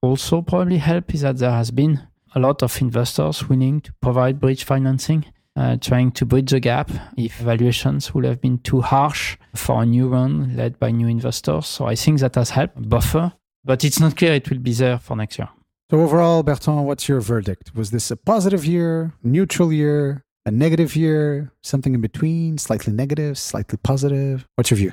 [0.02, 4.40] also probably help is that there has been a lot of investors willing to provide
[4.40, 5.24] bridge financing
[5.56, 9.86] uh, trying to bridge the gap if valuations would have been too harsh for a
[9.86, 11.66] new run led by new investors.
[11.66, 13.32] So I think that has helped buffer,
[13.64, 15.48] but it's not clear it will be there for next year.
[15.90, 17.74] So overall, Bertrand, what's your verdict?
[17.74, 23.38] Was this a positive year, neutral year, a negative year, something in between, slightly negative,
[23.38, 24.46] slightly positive?
[24.56, 24.92] What's your view?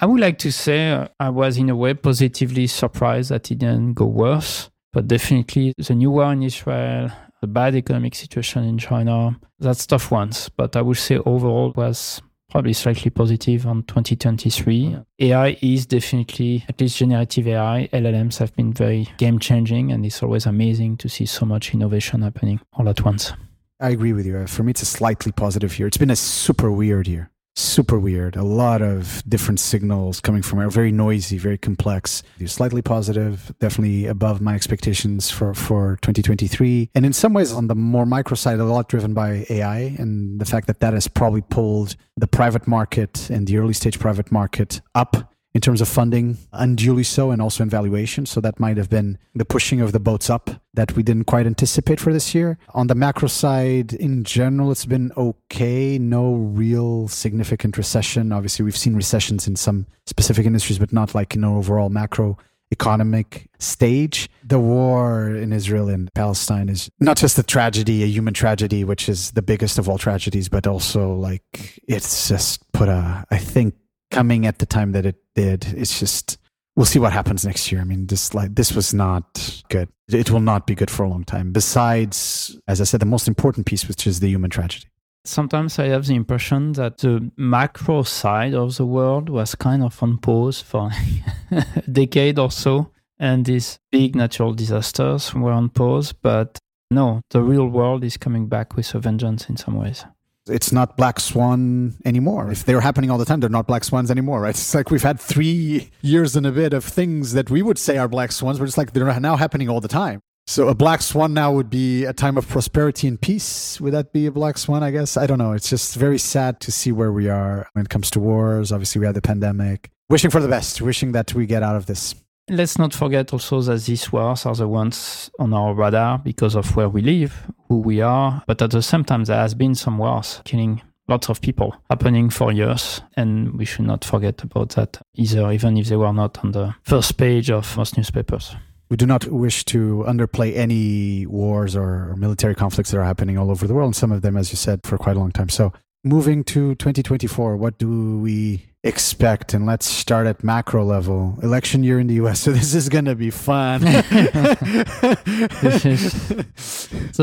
[0.00, 3.58] I would like to say uh, I was in a way positively surprised that it
[3.58, 7.12] didn't go worse, but definitely the new war in Israel,
[7.44, 10.48] the bad economic situation in China, that's tough ones.
[10.48, 14.96] But I would say overall was probably slightly positive on 2023.
[15.18, 20.22] AI is definitely, at least generative AI, LLMs have been very game changing, and it's
[20.22, 23.34] always amazing to see so much innovation happening all at once.
[23.78, 24.46] I agree with you.
[24.46, 25.86] For me, it's a slightly positive year.
[25.86, 28.36] It's been a super weird year super weird.
[28.36, 32.22] A lot of different signals coming from it, very noisy, very complex.
[32.46, 36.90] Slightly positive, definitely above my expectations for, for 2023.
[36.94, 40.40] And in some ways, on the more micro side, a lot driven by AI and
[40.40, 44.30] the fact that that has probably pulled the private market and the early stage private
[44.30, 48.26] market up in terms of funding, unduly so, and also in valuation.
[48.26, 51.46] So that might have been the pushing of the boats up that we didn't quite
[51.46, 52.58] anticipate for this year.
[52.70, 55.96] On the macro side, in general, it's been okay.
[55.96, 58.32] No real significant recession.
[58.32, 62.36] Obviously, we've seen recessions in some specific industries, but not like in an overall macro
[62.72, 64.28] economic stage.
[64.42, 69.08] The war in Israel and Palestine is not just a tragedy, a human tragedy, which
[69.08, 73.74] is the biggest of all tragedies, but also like it's just put a, I think,
[74.14, 75.66] coming at the time that it did.
[75.76, 76.38] It's just
[76.76, 77.80] we'll see what happens next year.
[77.80, 79.88] I mean, this like this was not good.
[80.08, 81.52] It will not be good for a long time.
[81.52, 84.86] Besides, as I said, the most important piece, which is the human tragedy.
[85.26, 90.02] Sometimes I have the impression that the macro side of the world was kind of
[90.02, 90.90] on pause for
[91.50, 96.12] a decade or so, and these big natural disasters were on pause.
[96.12, 96.58] But
[96.90, 100.04] no, the real world is coming back with a vengeance in some ways
[100.46, 102.50] it's not black swan anymore.
[102.50, 104.54] If they're happening all the time, they're not black swans anymore, right?
[104.54, 107.98] It's like we've had three years and a bit of things that we would say
[107.98, 110.20] are black swans, but it's like they're now happening all the time.
[110.46, 113.80] So a black swan now would be a time of prosperity and peace.
[113.80, 114.82] Would that be a black swan?
[114.82, 115.52] I guess I don't know.
[115.52, 118.70] It's just very sad to see where we are when it comes to wars.
[118.70, 119.90] Obviously, we had the pandemic.
[120.10, 120.82] Wishing for the best.
[120.82, 122.14] Wishing that we get out of this.
[122.50, 126.76] Let's not forget also that these wars are the ones on our radar because of
[126.76, 128.42] where we live, who we are.
[128.46, 132.28] But at the same time, there has been some wars killing lots of people happening
[132.28, 133.00] for years.
[133.16, 136.74] And we should not forget about that either, even if they were not on the
[136.82, 138.54] first page of most newspapers.
[138.90, 143.50] We do not wish to underplay any wars or military conflicts that are happening all
[143.50, 143.88] over the world.
[143.88, 145.48] And some of them, as you said, for quite a long time.
[145.48, 145.72] So
[146.04, 149.54] moving to 2024, what do we expect?
[149.54, 151.38] And let's start at macro level.
[151.42, 152.40] Election year in the US.
[152.40, 153.80] So this is going to be fun.
[153.80, 153.96] the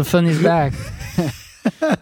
[0.06, 0.74] fun is back.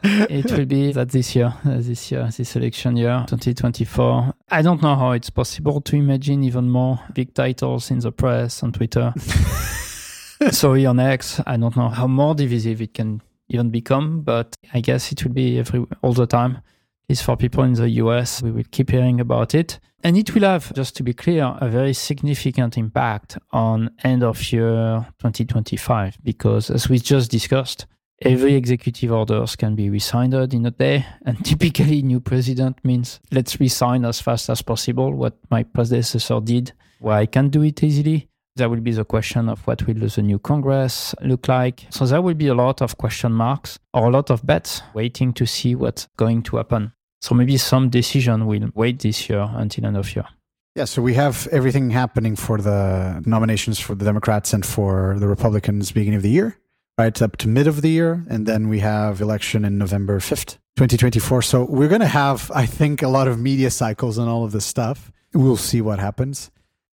[0.03, 4.33] it will be that this year, uh, this year, this election year, 2024.
[4.49, 8.63] I don't know how it's possible to imagine even more big titles in the press
[8.63, 9.13] on Twitter.
[10.51, 11.41] Sorry on X.
[11.45, 15.33] I don't know how more divisive it can even become, but I guess it will
[15.33, 16.59] be every all the time.
[17.09, 19.79] Is for people in the US, we will keep hearing about it.
[20.03, 24.51] And it will have, just to be clear, a very significant impact on end of
[24.51, 27.87] year 2025, because as we just discussed,
[28.21, 31.05] every executive orders can be resigned in a day.
[31.25, 36.73] And typically, new president means let's resign as fast as possible, what my predecessor did,
[36.99, 40.21] where I can do it easily there will be the question of what will the
[40.21, 41.87] new Congress look like.
[41.89, 45.33] So there will be a lot of question marks or a lot of bets waiting
[45.33, 46.91] to see what's going to happen.
[47.21, 50.25] So maybe some decision will wait this year until end of year.
[50.75, 55.27] Yeah, so we have everything happening for the nominations for the Democrats and for the
[55.27, 56.57] Republicans beginning of the year,
[56.97, 60.57] right up to mid of the year, and then we have election in November 5th,
[60.77, 61.41] 2024.
[61.41, 64.51] So we're going to have I think a lot of media cycles and all of
[64.51, 65.11] this stuff.
[65.33, 66.51] We'll see what happens.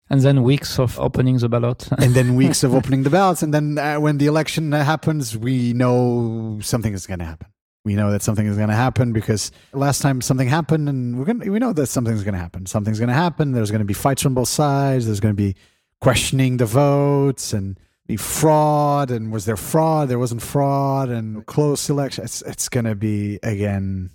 [0.09, 1.89] And then weeks of opening the ballot.
[1.99, 3.43] and then weeks of opening the ballots.
[3.43, 7.49] And then uh, when the election happens, we know something is going to happen.
[7.87, 11.25] We know that something is going to happen because last time something happened, and we're
[11.25, 12.67] going we know that something's going to happen.
[12.67, 13.53] Something's going to happen.
[13.53, 15.07] There's going to be fights from both sides.
[15.07, 15.55] There's going to be
[16.01, 19.11] questioning the votes and be fraud.
[19.11, 20.09] And was there fraud?
[20.09, 21.09] There wasn't fraud.
[21.09, 22.25] And close election.
[22.25, 24.11] It's it's going to be again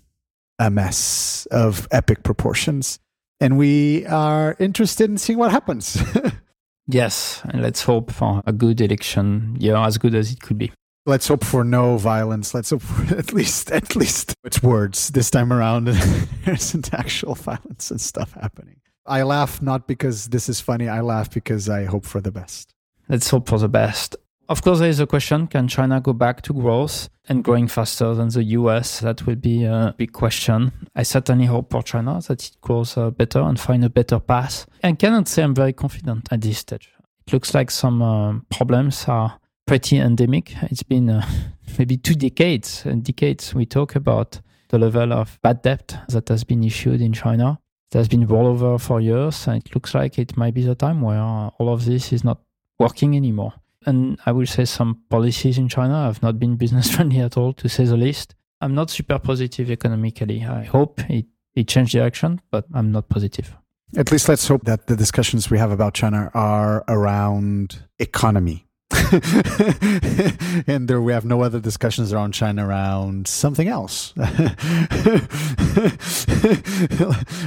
[0.60, 3.00] a mess of epic proportions
[3.42, 6.02] and we are interested in seeing what happens.
[6.88, 10.72] yes, and let's hope for a good election year, as good as it could be.
[11.06, 12.54] Let's hope for no violence.
[12.54, 15.86] Let's hope for at least at least it's words this time around.
[16.46, 18.82] there isn't actual violence and stuff happening.
[19.08, 20.88] I laugh not because this is funny.
[20.88, 22.76] I laugh because I hope for the best.
[23.10, 24.16] Let's hope for the best.
[24.48, 28.14] Of course, there is a question can China go back to growth and growing faster
[28.14, 29.00] than the US?
[29.00, 30.72] That will be a big question.
[30.96, 34.68] I certainly hope for China that it grows uh, better and find a better path.
[34.84, 36.92] I cannot say I'm very confident at this stage.
[37.26, 39.40] It looks like some uh, problems are
[39.72, 40.54] pretty endemic.
[40.64, 41.26] It's been uh,
[41.78, 46.44] maybe two decades and decades we talk about the level of bad debt that has
[46.44, 47.58] been issued in China.
[47.90, 50.76] It has been rolled over for years, and it looks like it might be the
[50.76, 52.42] time where all of this is not
[52.80, 53.54] working anymore.
[53.86, 57.54] And I will say some policies in China have not been business friendly at all,
[57.54, 58.36] to say the least.
[58.60, 60.44] I'm not super positive economically.
[60.44, 63.56] I hope it, it changed direction, but I'm not positive.
[63.96, 68.68] At least let's hope that the discussions we have about China are around economy
[70.68, 74.14] and there we have no other discussions around China around something else.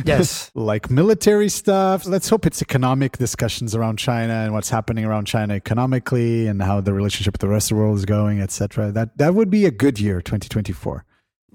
[0.04, 0.50] yes.
[0.54, 2.06] like military stuff.
[2.06, 6.80] Let's hope it's economic discussions around China and what's happening around China economically and how
[6.80, 8.92] the relationship with the rest of the world is going, etc.
[8.92, 11.04] That that would be a good year, 2024.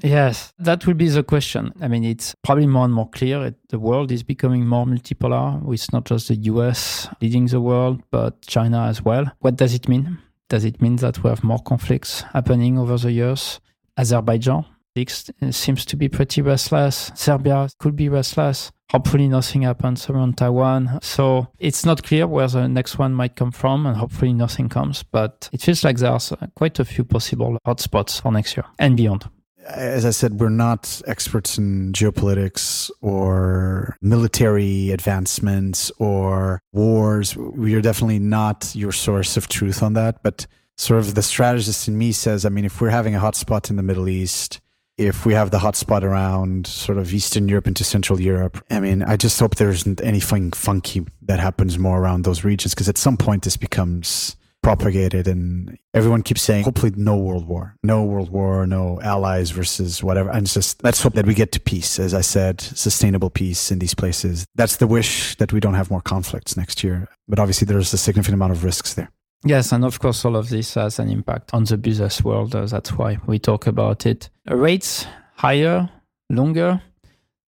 [0.02, 1.74] Yes, that will be the question.
[1.82, 3.46] I mean, it's probably more and more clear.
[3.46, 8.02] It, the world is becoming more multipolar, It's not just the US leading the world,
[8.12, 9.32] but China as well.
[9.40, 10.18] What does it mean?
[10.48, 13.60] Does it mean that we have more conflicts happening over the years?
[13.98, 14.66] Azerbaijan
[14.98, 17.12] uh, seems to be pretty restless.
[17.16, 18.72] Serbia could be restless.
[18.92, 20.98] Hopefully, nothing happens around Taiwan.
[21.04, 25.04] So it's not clear where the next one might come from, and hopefully, nothing comes.
[25.04, 28.98] But it feels like there's uh, quite a few possible hotspots for next year and
[28.98, 29.30] beyond
[29.68, 37.36] as I said, we're not experts in geopolitics or military advancements or wars.
[37.36, 40.24] We are definitely not your source of truth on that.
[40.24, 40.48] But
[40.78, 43.76] sort of the strategist in me says, I mean, if we're having a hotspot in
[43.76, 44.62] the Middle East,
[44.98, 49.04] if we have the hotspot around sort of Eastern Europe into Central Europe, I mean,
[49.04, 52.98] I just hope there isn't anything funky that happens more around those regions because at
[52.98, 58.30] some point this becomes propagated and everyone keeps saying hopefully no world war no world
[58.30, 61.98] war no allies versus whatever and it's just let's hope that we get to peace
[61.98, 65.90] as i said sustainable peace in these places that's the wish that we don't have
[65.90, 69.10] more conflicts next year but obviously there's a significant amount of risks there
[69.46, 72.54] Yes, and of course, all of this has an impact on the business world.
[72.54, 74.30] Uh, that's why we talk about it.
[74.46, 75.06] Rates
[75.36, 75.90] higher,
[76.30, 76.82] longer.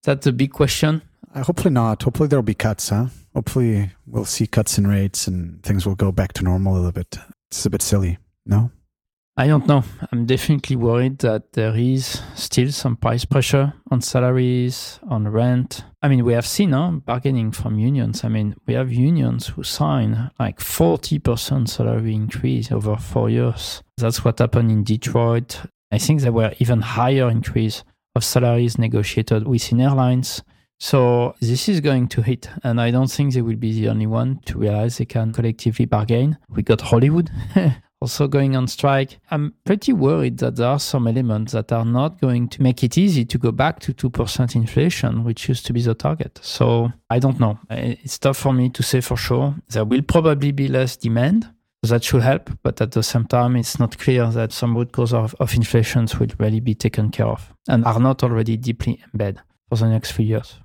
[0.03, 1.01] That's a big question.
[1.36, 2.01] Uh, hopefully not.
[2.03, 3.07] Hopefully there'll be cuts, huh?
[3.34, 6.91] Hopefully we'll see cuts in rates and things will go back to normal a little
[6.91, 7.17] bit.
[7.49, 8.71] It's a bit silly, no?
[9.38, 9.84] I don't know.
[10.11, 15.86] I'm definitely worried that there is still some price pressure on salaries, on rent.
[16.01, 18.25] I mean, we have seen huh, bargaining from unions.
[18.25, 23.82] I mean, we have unions who sign like 40% salary increase over four years.
[23.97, 25.61] That's what happened in Detroit.
[25.91, 27.84] I think there were even higher increase
[28.15, 30.43] of salaries negotiated within airlines.
[30.84, 34.07] So this is going to hit, and I don't think they will be the only
[34.07, 36.39] one to realize they can collectively bargain.
[36.49, 37.29] We got Hollywood
[38.01, 39.19] also going on strike.
[39.29, 42.97] I'm pretty worried that there are some elements that are not going to make it
[42.97, 46.39] easy to go back to 2% inflation, which used to be the target.
[46.41, 47.59] So I don't know.
[47.69, 49.53] It's tough for me to say for sure.
[49.69, 51.47] There will probably be less demand.
[51.84, 55.13] That should help, but at the same time, it's not clear that some root cause
[55.13, 59.41] of, of inflation will really be taken care of and are not already deeply embedded
[59.69, 60.57] for the next few years.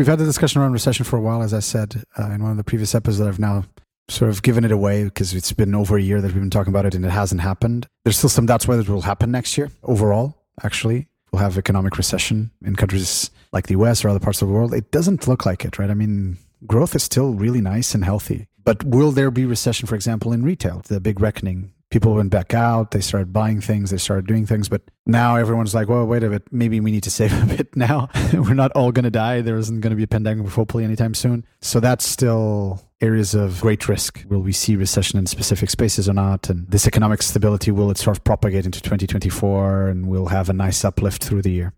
[0.00, 2.52] We've had the discussion around recession for a while, as I said uh, in one
[2.52, 3.28] of the previous episodes.
[3.28, 3.66] I've now
[4.08, 6.72] sort of given it away because it's been over a year that we've been talking
[6.72, 7.86] about it and it hasn't happened.
[8.02, 11.08] There's still some doubts whether it will happen next year overall, actually.
[11.30, 14.72] We'll have economic recession in countries like the US or other parts of the world.
[14.72, 15.90] It doesn't look like it, right?
[15.90, 18.48] I mean, growth is still really nice and healthy.
[18.64, 20.82] But will there be recession, for example, in retail?
[20.88, 24.68] The big reckoning people went back out they started buying things they started doing things
[24.68, 27.74] but now everyone's like well wait a bit maybe we need to save a bit
[27.76, 28.08] now.
[28.32, 29.40] We're not all going to die.
[29.40, 31.44] There isn't going to be a pandemic hopefully anytime soon.
[31.60, 34.24] So that's still areas of great risk.
[34.28, 36.50] Will we see recession in specific spaces or not?
[36.50, 40.52] And this economic stability will it sort of propagate into 2024 and we'll have a
[40.52, 41.72] nice uplift through the year?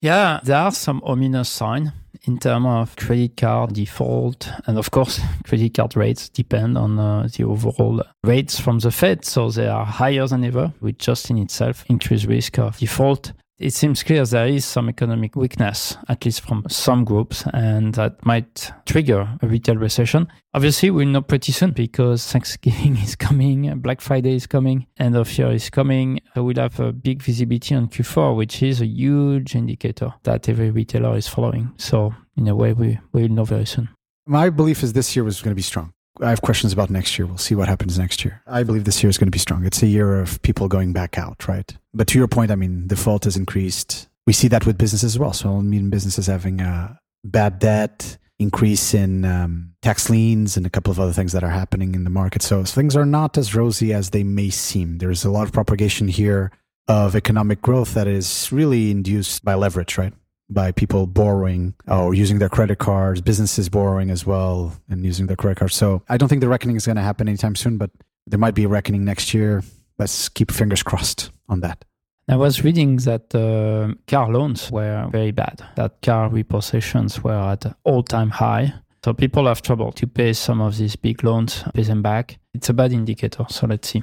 [0.00, 1.90] Yeah there are some ominous signs
[2.28, 4.50] in terms of credit card default.
[4.66, 9.24] And of course, credit card rates depend on uh, the overall rates from the Fed.
[9.24, 13.72] So they are higher than ever, which just in itself increase risk of default it
[13.72, 18.70] seems clear there is some economic weakness, at least from some groups, and that might
[18.86, 20.28] trigger a retail recession.
[20.54, 25.36] Obviously, we'll know pretty soon because Thanksgiving is coming, Black Friday is coming, end of
[25.36, 26.20] year is coming.
[26.36, 31.16] We'll have a big visibility on Q4, which is a huge indicator that every retailer
[31.16, 31.72] is following.
[31.78, 33.88] So, in a way, we will know very soon.
[34.26, 35.92] My belief is this year was going to be strong.
[36.20, 37.26] I have questions about next year.
[37.26, 38.42] We'll see what happens next year.
[38.46, 39.64] I believe this year is going to be strong.
[39.64, 41.76] It's a year of people going back out, right?
[41.94, 44.08] But to your point, I mean, default has increased.
[44.26, 45.32] We see that with businesses as well.
[45.32, 50.70] So, I mean, businesses having uh, bad debt, increase in um, tax liens and a
[50.70, 52.42] couple of other things that are happening in the market.
[52.42, 54.98] So things are not as rosy as they may seem.
[54.98, 56.52] There's a lot of propagation here
[56.86, 60.14] of economic growth that is really induced by leverage, right?
[60.50, 65.36] By people borrowing or using their credit cards, businesses borrowing as well and using their
[65.36, 65.74] credit cards.
[65.74, 67.90] So I don't think the reckoning is going to happen anytime soon, but
[68.26, 69.62] there might be a reckoning next year.
[69.98, 71.84] Let's keep fingers crossed on that.
[72.30, 77.64] I was reading that uh, car loans were very bad, that car repossessions were at
[77.84, 78.74] all time high.
[79.02, 82.38] So people have trouble to pay some of these big loans, pay them back.
[82.52, 83.46] It's a bad indicator.
[83.48, 84.02] So let's see.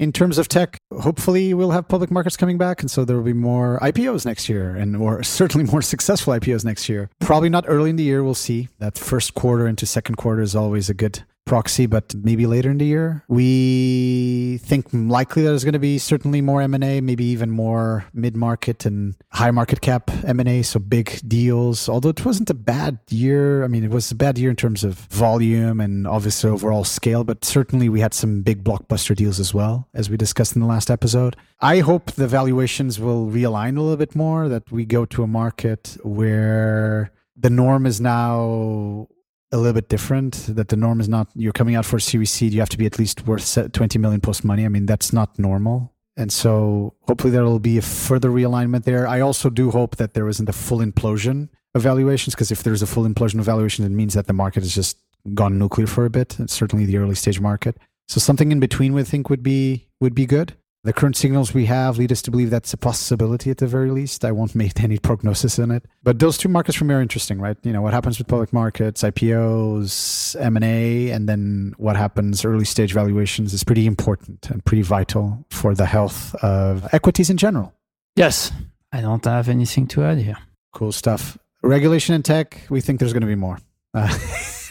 [0.00, 3.22] In terms of tech, hopefully we'll have public markets coming back, and so there will
[3.22, 7.10] be more IPOs next year, and or certainly more successful IPOs next year.
[7.20, 8.24] Probably not early in the year.
[8.24, 8.68] We'll see.
[8.80, 12.78] That first quarter into second quarter is always a good proxy, but maybe later in
[12.78, 13.22] the year.
[13.28, 19.14] We think likely there's going to be certainly more M&A, maybe even more mid-market and
[19.30, 21.88] high market cap M&A, so big deals.
[21.88, 23.64] Although it wasn't a bad year.
[23.64, 27.24] I mean, it was a bad year in terms of volume and obviously overall scale,
[27.24, 30.66] but certainly we had some big blockbuster deals as well, as we discussed in the
[30.68, 31.36] last episode.
[31.60, 35.26] I hope the valuations will realign a little bit more, that we go to a
[35.26, 39.08] market where the norm is now
[39.54, 42.30] a little bit different that the norm is not you're coming out for a series
[42.30, 44.64] seed you have to be at least worth 20 million post money.
[44.64, 45.92] I mean that's not normal.
[46.16, 49.06] And so hopefully there will be a further realignment there.
[49.06, 52.82] I also do hope that there isn't a full implosion of valuations because if there's
[52.82, 54.98] a full implosion of valuations it means that the market has just
[55.32, 57.76] gone nuclear for a bit and certainly the early stage market.
[58.08, 60.54] So something in between we think would be would be good
[60.84, 63.90] the current signals we have lead us to believe that's a possibility at the very
[63.90, 64.22] least.
[64.24, 65.86] I won't make any prognosis in it.
[66.02, 67.56] But those two markets for me are interesting, right?
[67.62, 72.92] You know, what happens with public markets, IPOs, M&A, and then what happens early stage
[72.92, 77.72] valuations is pretty important and pretty vital for the health of equities in general.
[78.14, 78.52] Yes,
[78.92, 80.36] I don't have anything to add here.
[80.74, 81.38] Cool stuff.
[81.62, 83.58] Regulation in tech, we think there's going to be more.
[83.94, 84.12] Uh,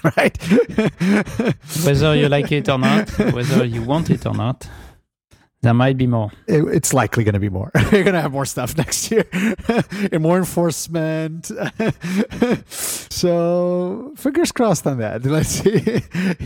[0.17, 0.37] right?
[1.83, 4.69] whether you like it or not, whether you want it or not.
[5.63, 6.29] There might be more.
[6.45, 7.71] It, it's likely going to be more.
[7.75, 9.25] You're going to have more stuff next year
[10.11, 11.45] and more enforcement.
[12.69, 15.23] so fingers crossed on that.
[15.25, 16.01] Let's see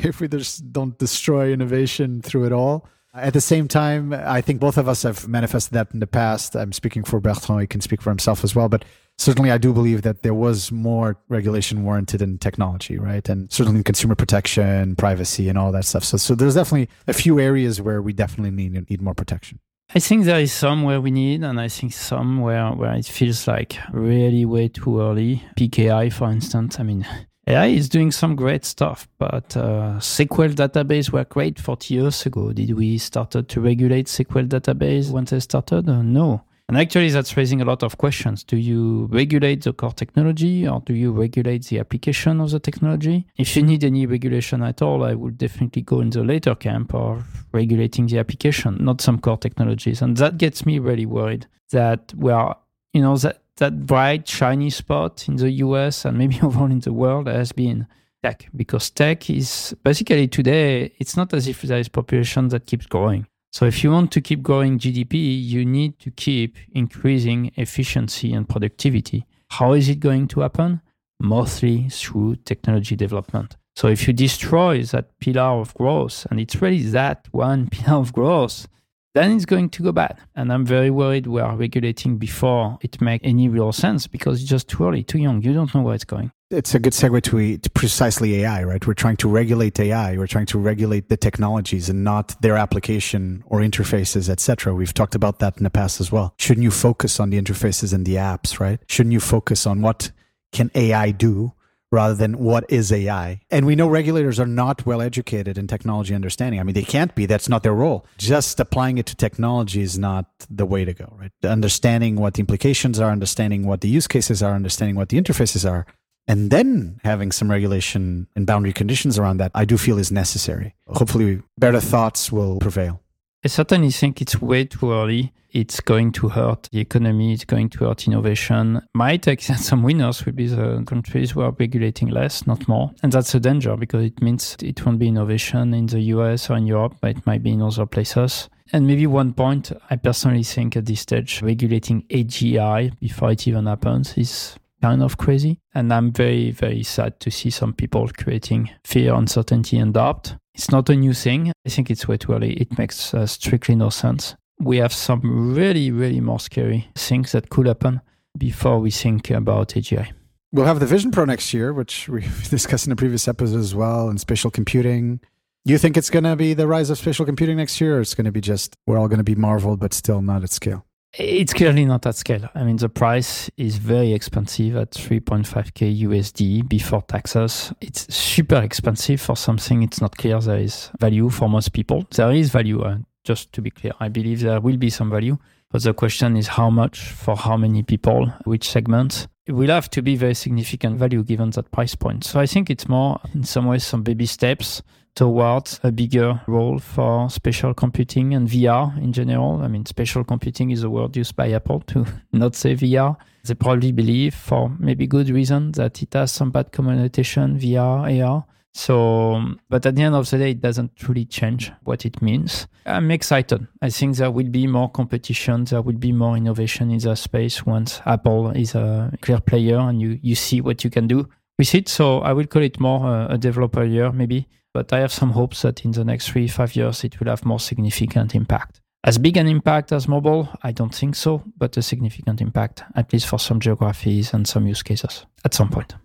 [0.07, 2.87] if we just don't destroy innovation through it all.
[3.11, 6.55] At the same time, I think both of us have manifested that in the past.
[6.55, 7.61] I'm speaking for Bertrand.
[7.61, 8.69] He can speak for himself as well.
[8.69, 8.85] But
[9.17, 13.27] certainly I do believe that there was more regulation warranted in technology, right?
[13.27, 16.03] And certainly consumer protection, privacy, and all that stuff.
[16.03, 19.59] So, so there's definitely a few areas where we definitely need need more protection.
[19.95, 23.05] I think there is some where we need, and I think some where, where it
[23.05, 25.43] feels like really way too early.
[25.57, 26.77] PKI, for instance.
[26.77, 27.07] I mean,
[27.47, 32.51] AI is doing some great stuff, but uh, SQL database were great 40 years ago.
[32.51, 35.87] Did we started to regulate SQL database when they started?
[35.87, 36.43] Uh, no.
[36.69, 38.43] And actually, that's raising a lot of questions.
[38.43, 43.25] Do you regulate the core technology or do you regulate the application of the technology?
[43.37, 46.93] If you need any regulation at all, I would definitely go in the later camp
[46.93, 50.01] of regulating the application, not some core technologies.
[50.01, 52.57] And that gets me really worried that we are,
[52.91, 56.91] you know, that, that bright, shiny spot in the US and maybe overall in the
[56.91, 57.87] world has been
[58.23, 62.87] tech because tech is basically today, it's not as if there is population that keeps
[62.87, 63.25] growing.
[63.57, 68.47] So if you want to keep growing GDP, you need to keep increasing efficiency and
[68.47, 69.25] productivity.
[69.49, 70.81] How is it going to happen?
[71.19, 73.57] Mostly through technology development.
[73.75, 78.13] So if you destroy that pillar of growth, and it's really that one pillar of
[78.13, 78.67] growth,
[79.15, 80.19] then it's going to go bad.
[80.35, 84.47] And I'm very worried we are regulating before it makes any real sense because it's
[84.51, 85.41] just too early, too young.
[85.41, 88.85] You don't know where it's going it's a good segue to, to, precisely AI, right?
[88.85, 90.17] We're trying to regulate AI.
[90.17, 94.73] We're trying to regulate the technologies and not their application or interfaces, etc.
[94.73, 96.33] We've talked about that in the past as well.
[96.37, 98.79] Shouldn't you focus on the interfaces and the apps, right?
[98.87, 100.11] Shouldn't you focus on what
[100.53, 101.51] can AI do
[101.91, 103.41] rather than what is AI?
[103.51, 106.61] And we know regulators are not well educated in technology understanding.
[106.61, 107.25] I mean, they can't be.
[107.25, 108.05] That's not their role.
[108.17, 111.31] Just applying it to technology is not the way to go, right?
[111.43, 115.69] Understanding what the implications are, understanding what the use cases are, understanding what the interfaces
[115.69, 115.85] are
[116.27, 120.75] and then having some regulation and boundary conditions around that, I do feel is necessary.
[120.87, 123.01] Hopefully, better thoughts will prevail.
[123.45, 125.31] I certainly think it's way too early.
[125.51, 127.33] It's going to hurt the economy.
[127.33, 128.81] It's going to hurt innovation.
[128.93, 132.91] My take is some winners will be the countries who are regulating less, not more.
[133.01, 136.57] And that's a danger because it means it won't be innovation in the US or
[136.57, 138.49] in Europe, but it might be in other places.
[138.73, 143.65] And maybe one point I personally think at this stage, regulating AGI before it even
[143.65, 145.59] happens is kind of crazy.
[145.73, 150.35] And I'm very, very sad to see some people creating fear, uncertainty, and doubt.
[150.53, 151.51] It's not a new thing.
[151.65, 152.53] I think it's way too early.
[152.53, 154.35] It makes uh, strictly no sense.
[154.59, 158.01] We have some really, really more scary things that could happen
[158.37, 160.11] before we think about AGI.
[160.51, 163.75] We'll have the Vision Pro next year, which we discussed in a previous episode as
[163.75, 165.19] well, and spatial computing.
[165.65, 168.15] You think it's going to be the rise of spatial computing next year, or it's
[168.15, 170.86] going to be just we're all going to be marveled, but still not at scale?
[171.13, 172.49] It's clearly not at scale.
[172.53, 177.73] I mean, the price is very expensive at 3.5k USD before taxes.
[177.81, 182.05] It's super expensive for something it's not clear there is value for most people.
[182.11, 183.93] There is value, uh, just to be clear.
[183.99, 185.37] I believe there will be some value,
[185.71, 189.27] but the question is how much for how many people, which segment.
[189.47, 192.25] It will have to be very significant value given that price point.
[192.25, 194.83] So I think it's more, in some ways, some baby steps
[195.17, 199.61] towards a bigger role for spatial computing and VR in general.
[199.63, 203.17] I mean, spatial computing is a word used by Apple to not say VR.
[203.43, 208.45] They probably believe, for maybe good reason, that it has some bad connotation, VR, AR.
[208.75, 212.67] So, but at the end of the day, it doesn't truly change what it means.
[212.85, 213.65] I'm excited.
[213.81, 215.63] I think there will be more competition.
[215.63, 219.99] There will be more innovation in the space once Apple is a clear player and
[219.99, 221.89] you, you see what you can do with it.
[221.89, 224.47] So I will call it more uh, a developer year, maybe.
[224.77, 227.43] But I have some hopes that in the next three, five years, it will have
[227.43, 228.79] more significant impact.
[229.03, 233.11] As big an impact as mobile, I don't think so, but a significant impact, at
[233.11, 235.95] least for some geographies and some use cases at some point.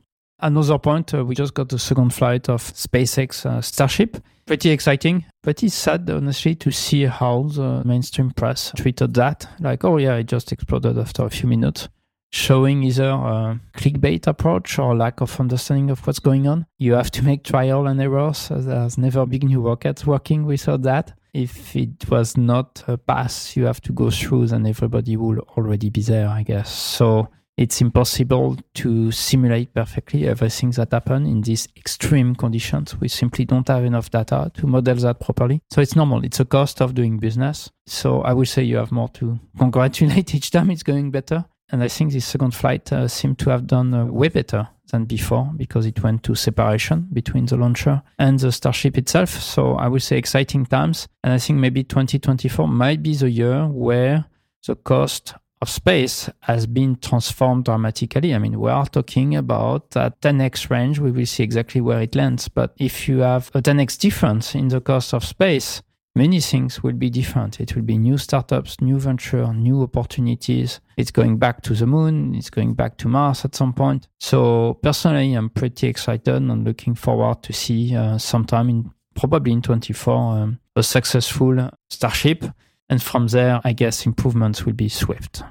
[0.40, 4.16] Another point, uh, we just got the second flight of SpaceX uh, Starship.
[4.46, 5.26] Pretty exciting.
[5.42, 9.46] Pretty sad, honestly, to see how the mainstream press treated that.
[9.60, 11.90] Like, oh yeah, it just exploded after a few minutes
[12.32, 16.66] showing either a clickbait approach or lack of understanding of what's going on.
[16.78, 18.48] You have to make trial and errors.
[18.50, 21.12] There's never big new rockets working without that.
[21.34, 25.90] If it was not a pass you have to go through, then everybody will already
[25.90, 26.70] be there, I guess.
[26.70, 32.98] So it's impossible to simulate perfectly everything that happened in these extreme conditions.
[32.98, 35.60] We simply don't have enough data to model that properly.
[35.70, 36.24] So it's normal.
[36.24, 37.70] It's a cost of doing business.
[37.86, 41.44] So I would say you have more to congratulate each time it's going better.
[41.72, 45.06] And I think this second flight uh, seemed to have done uh, way better than
[45.06, 49.30] before because it went to separation between the launcher and the Starship itself.
[49.30, 51.08] So I would say exciting times.
[51.24, 54.26] And I think maybe 2024 might be the year where
[54.66, 58.34] the cost of space has been transformed dramatically.
[58.34, 60.98] I mean, we are talking about that 10x range.
[60.98, 62.48] We will see exactly where it lands.
[62.48, 65.80] But if you have a 10x difference in the cost of space,
[66.14, 67.60] many things will be different.
[67.60, 70.80] It will be new startups, new venture, new opportunities.
[70.96, 72.34] It's going back to the moon.
[72.34, 74.08] It's going back to Mars at some point.
[74.20, 79.62] So personally, I'm pretty excited and looking forward to see uh, sometime in probably in
[79.62, 82.44] 24 um, a successful Starship.
[82.88, 85.42] And from there, I guess improvements will be swift.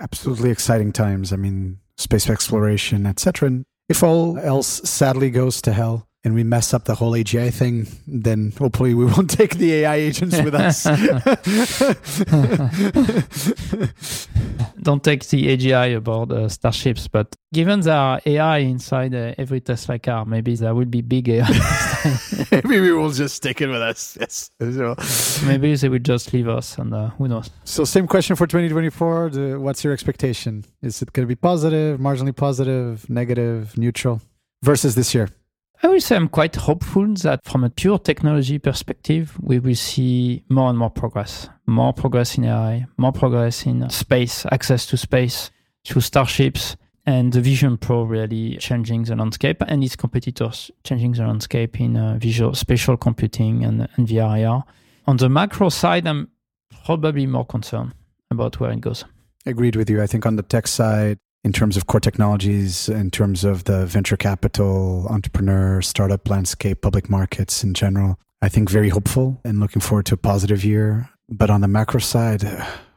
[0.00, 1.32] Absolutely exciting times.
[1.32, 3.64] I mean, space exploration, etc.
[3.88, 7.86] If all else sadly goes to hell, and we mess up the whole AGI thing,
[8.06, 10.84] then hopefully we won't take the AI agents with us.
[14.82, 19.60] Don't take the AGI aboard uh, starships, but given there are AI inside uh, every
[19.60, 21.46] Tesla car, maybe there will be big AI.
[22.52, 24.16] maybe we will just take it with us.
[24.18, 24.50] Yes.
[25.46, 27.50] maybe they will just leave us, and uh, who knows.
[27.64, 29.30] So, same question for 2024.
[29.30, 30.64] The, what's your expectation?
[30.80, 34.22] Is it going to be positive, marginally positive, negative, neutral
[34.62, 35.28] versus this year?
[35.84, 40.42] I will say I'm quite hopeful that from a pure technology perspective, we will see
[40.48, 41.50] more and more progress.
[41.66, 45.50] More progress in AI, more progress in space, access to space
[45.86, 51.26] through starships, and the Vision Pro really changing the landscape and its competitors changing the
[51.26, 54.62] landscape in uh, visual spatial computing and, and VR
[55.06, 56.30] On the macro side, I'm
[56.86, 57.92] probably more concerned
[58.30, 59.04] about where it goes.
[59.44, 60.00] Agreed with you.
[60.00, 63.86] I think on the tech side, in terms of core technologies, in terms of the
[63.86, 68.18] venture capital, entrepreneur, startup landscape, public markets in general.
[68.40, 71.10] I think very hopeful and looking forward to a positive year.
[71.28, 72.42] But on the macro side,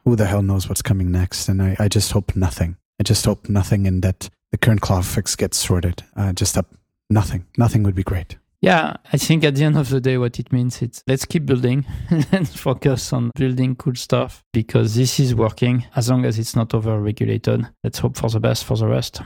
[0.04, 1.48] who the hell knows what's coming next?
[1.48, 2.76] And I, I just hope nothing.
[3.00, 6.02] I just hope nothing and that the current cloud fix gets sorted.
[6.16, 6.74] Uh, just up
[7.10, 7.46] nothing.
[7.56, 8.36] Nothing would be great.
[8.60, 11.46] Yeah, I think at the end of the day, what it means is let's keep
[11.46, 11.86] building
[12.32, 16.74] and focus on building cool stuff because this is working as long as it's not
[16.74, 17.68] over regulated.
[17.84, 19.22] Let's hope for the best for the rest.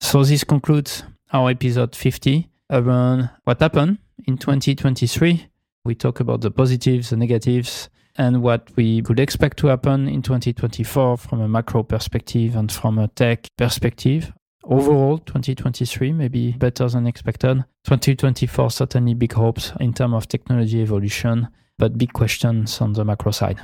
[0.00, 5.48] So, this concludes our episode 50 around what happened in 2023.
[5.84, 10.22] We talk about the positives, the negatives, and what we could expect to happen in
[10.22, 14.32] 2024 from a macro perspective and from a tech perspective.
[14.64, 17.64] Overall, 2023 maybe better than expected.
[17.84, 21.48] 2024 certainly big hopes in terms of technology evolution,
[21.78, 23.60] but big questions on the macro side.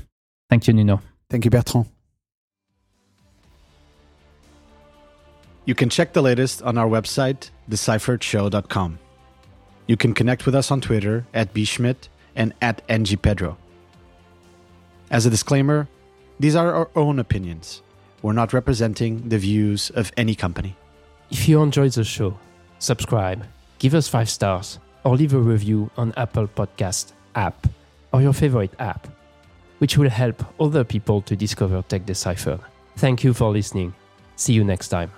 [0.50, 1.00] Thank you, Nuno.
[1.30, 1.86] Thank you, Bertrand.
[5.66, 8.98] You can check the latest on our website, decipheredshow.com.
[9.86, 13.56] You can connect with us on Twitter at bschmitt and at ngpedro.
[15.10, 15.86] As a disclaimer,
[16.40, 17.82] these are our own opinions.
[18.22, 20.74] We're not representing the views of any company.
[21.30, 22.38] If you enjoyed the show,
[22.78, 23.44] subscribe,
[23.78, 27.66] give us 5 stars, or leave a review on Apple Podcast app
[28.12, 29.06] or your favorite app,
[29.78, 32.60] which will help other people to discover Tech Deciphered.
[32.96, 33.94] Thank you for listening.
[34.36, 35.10] See you next time.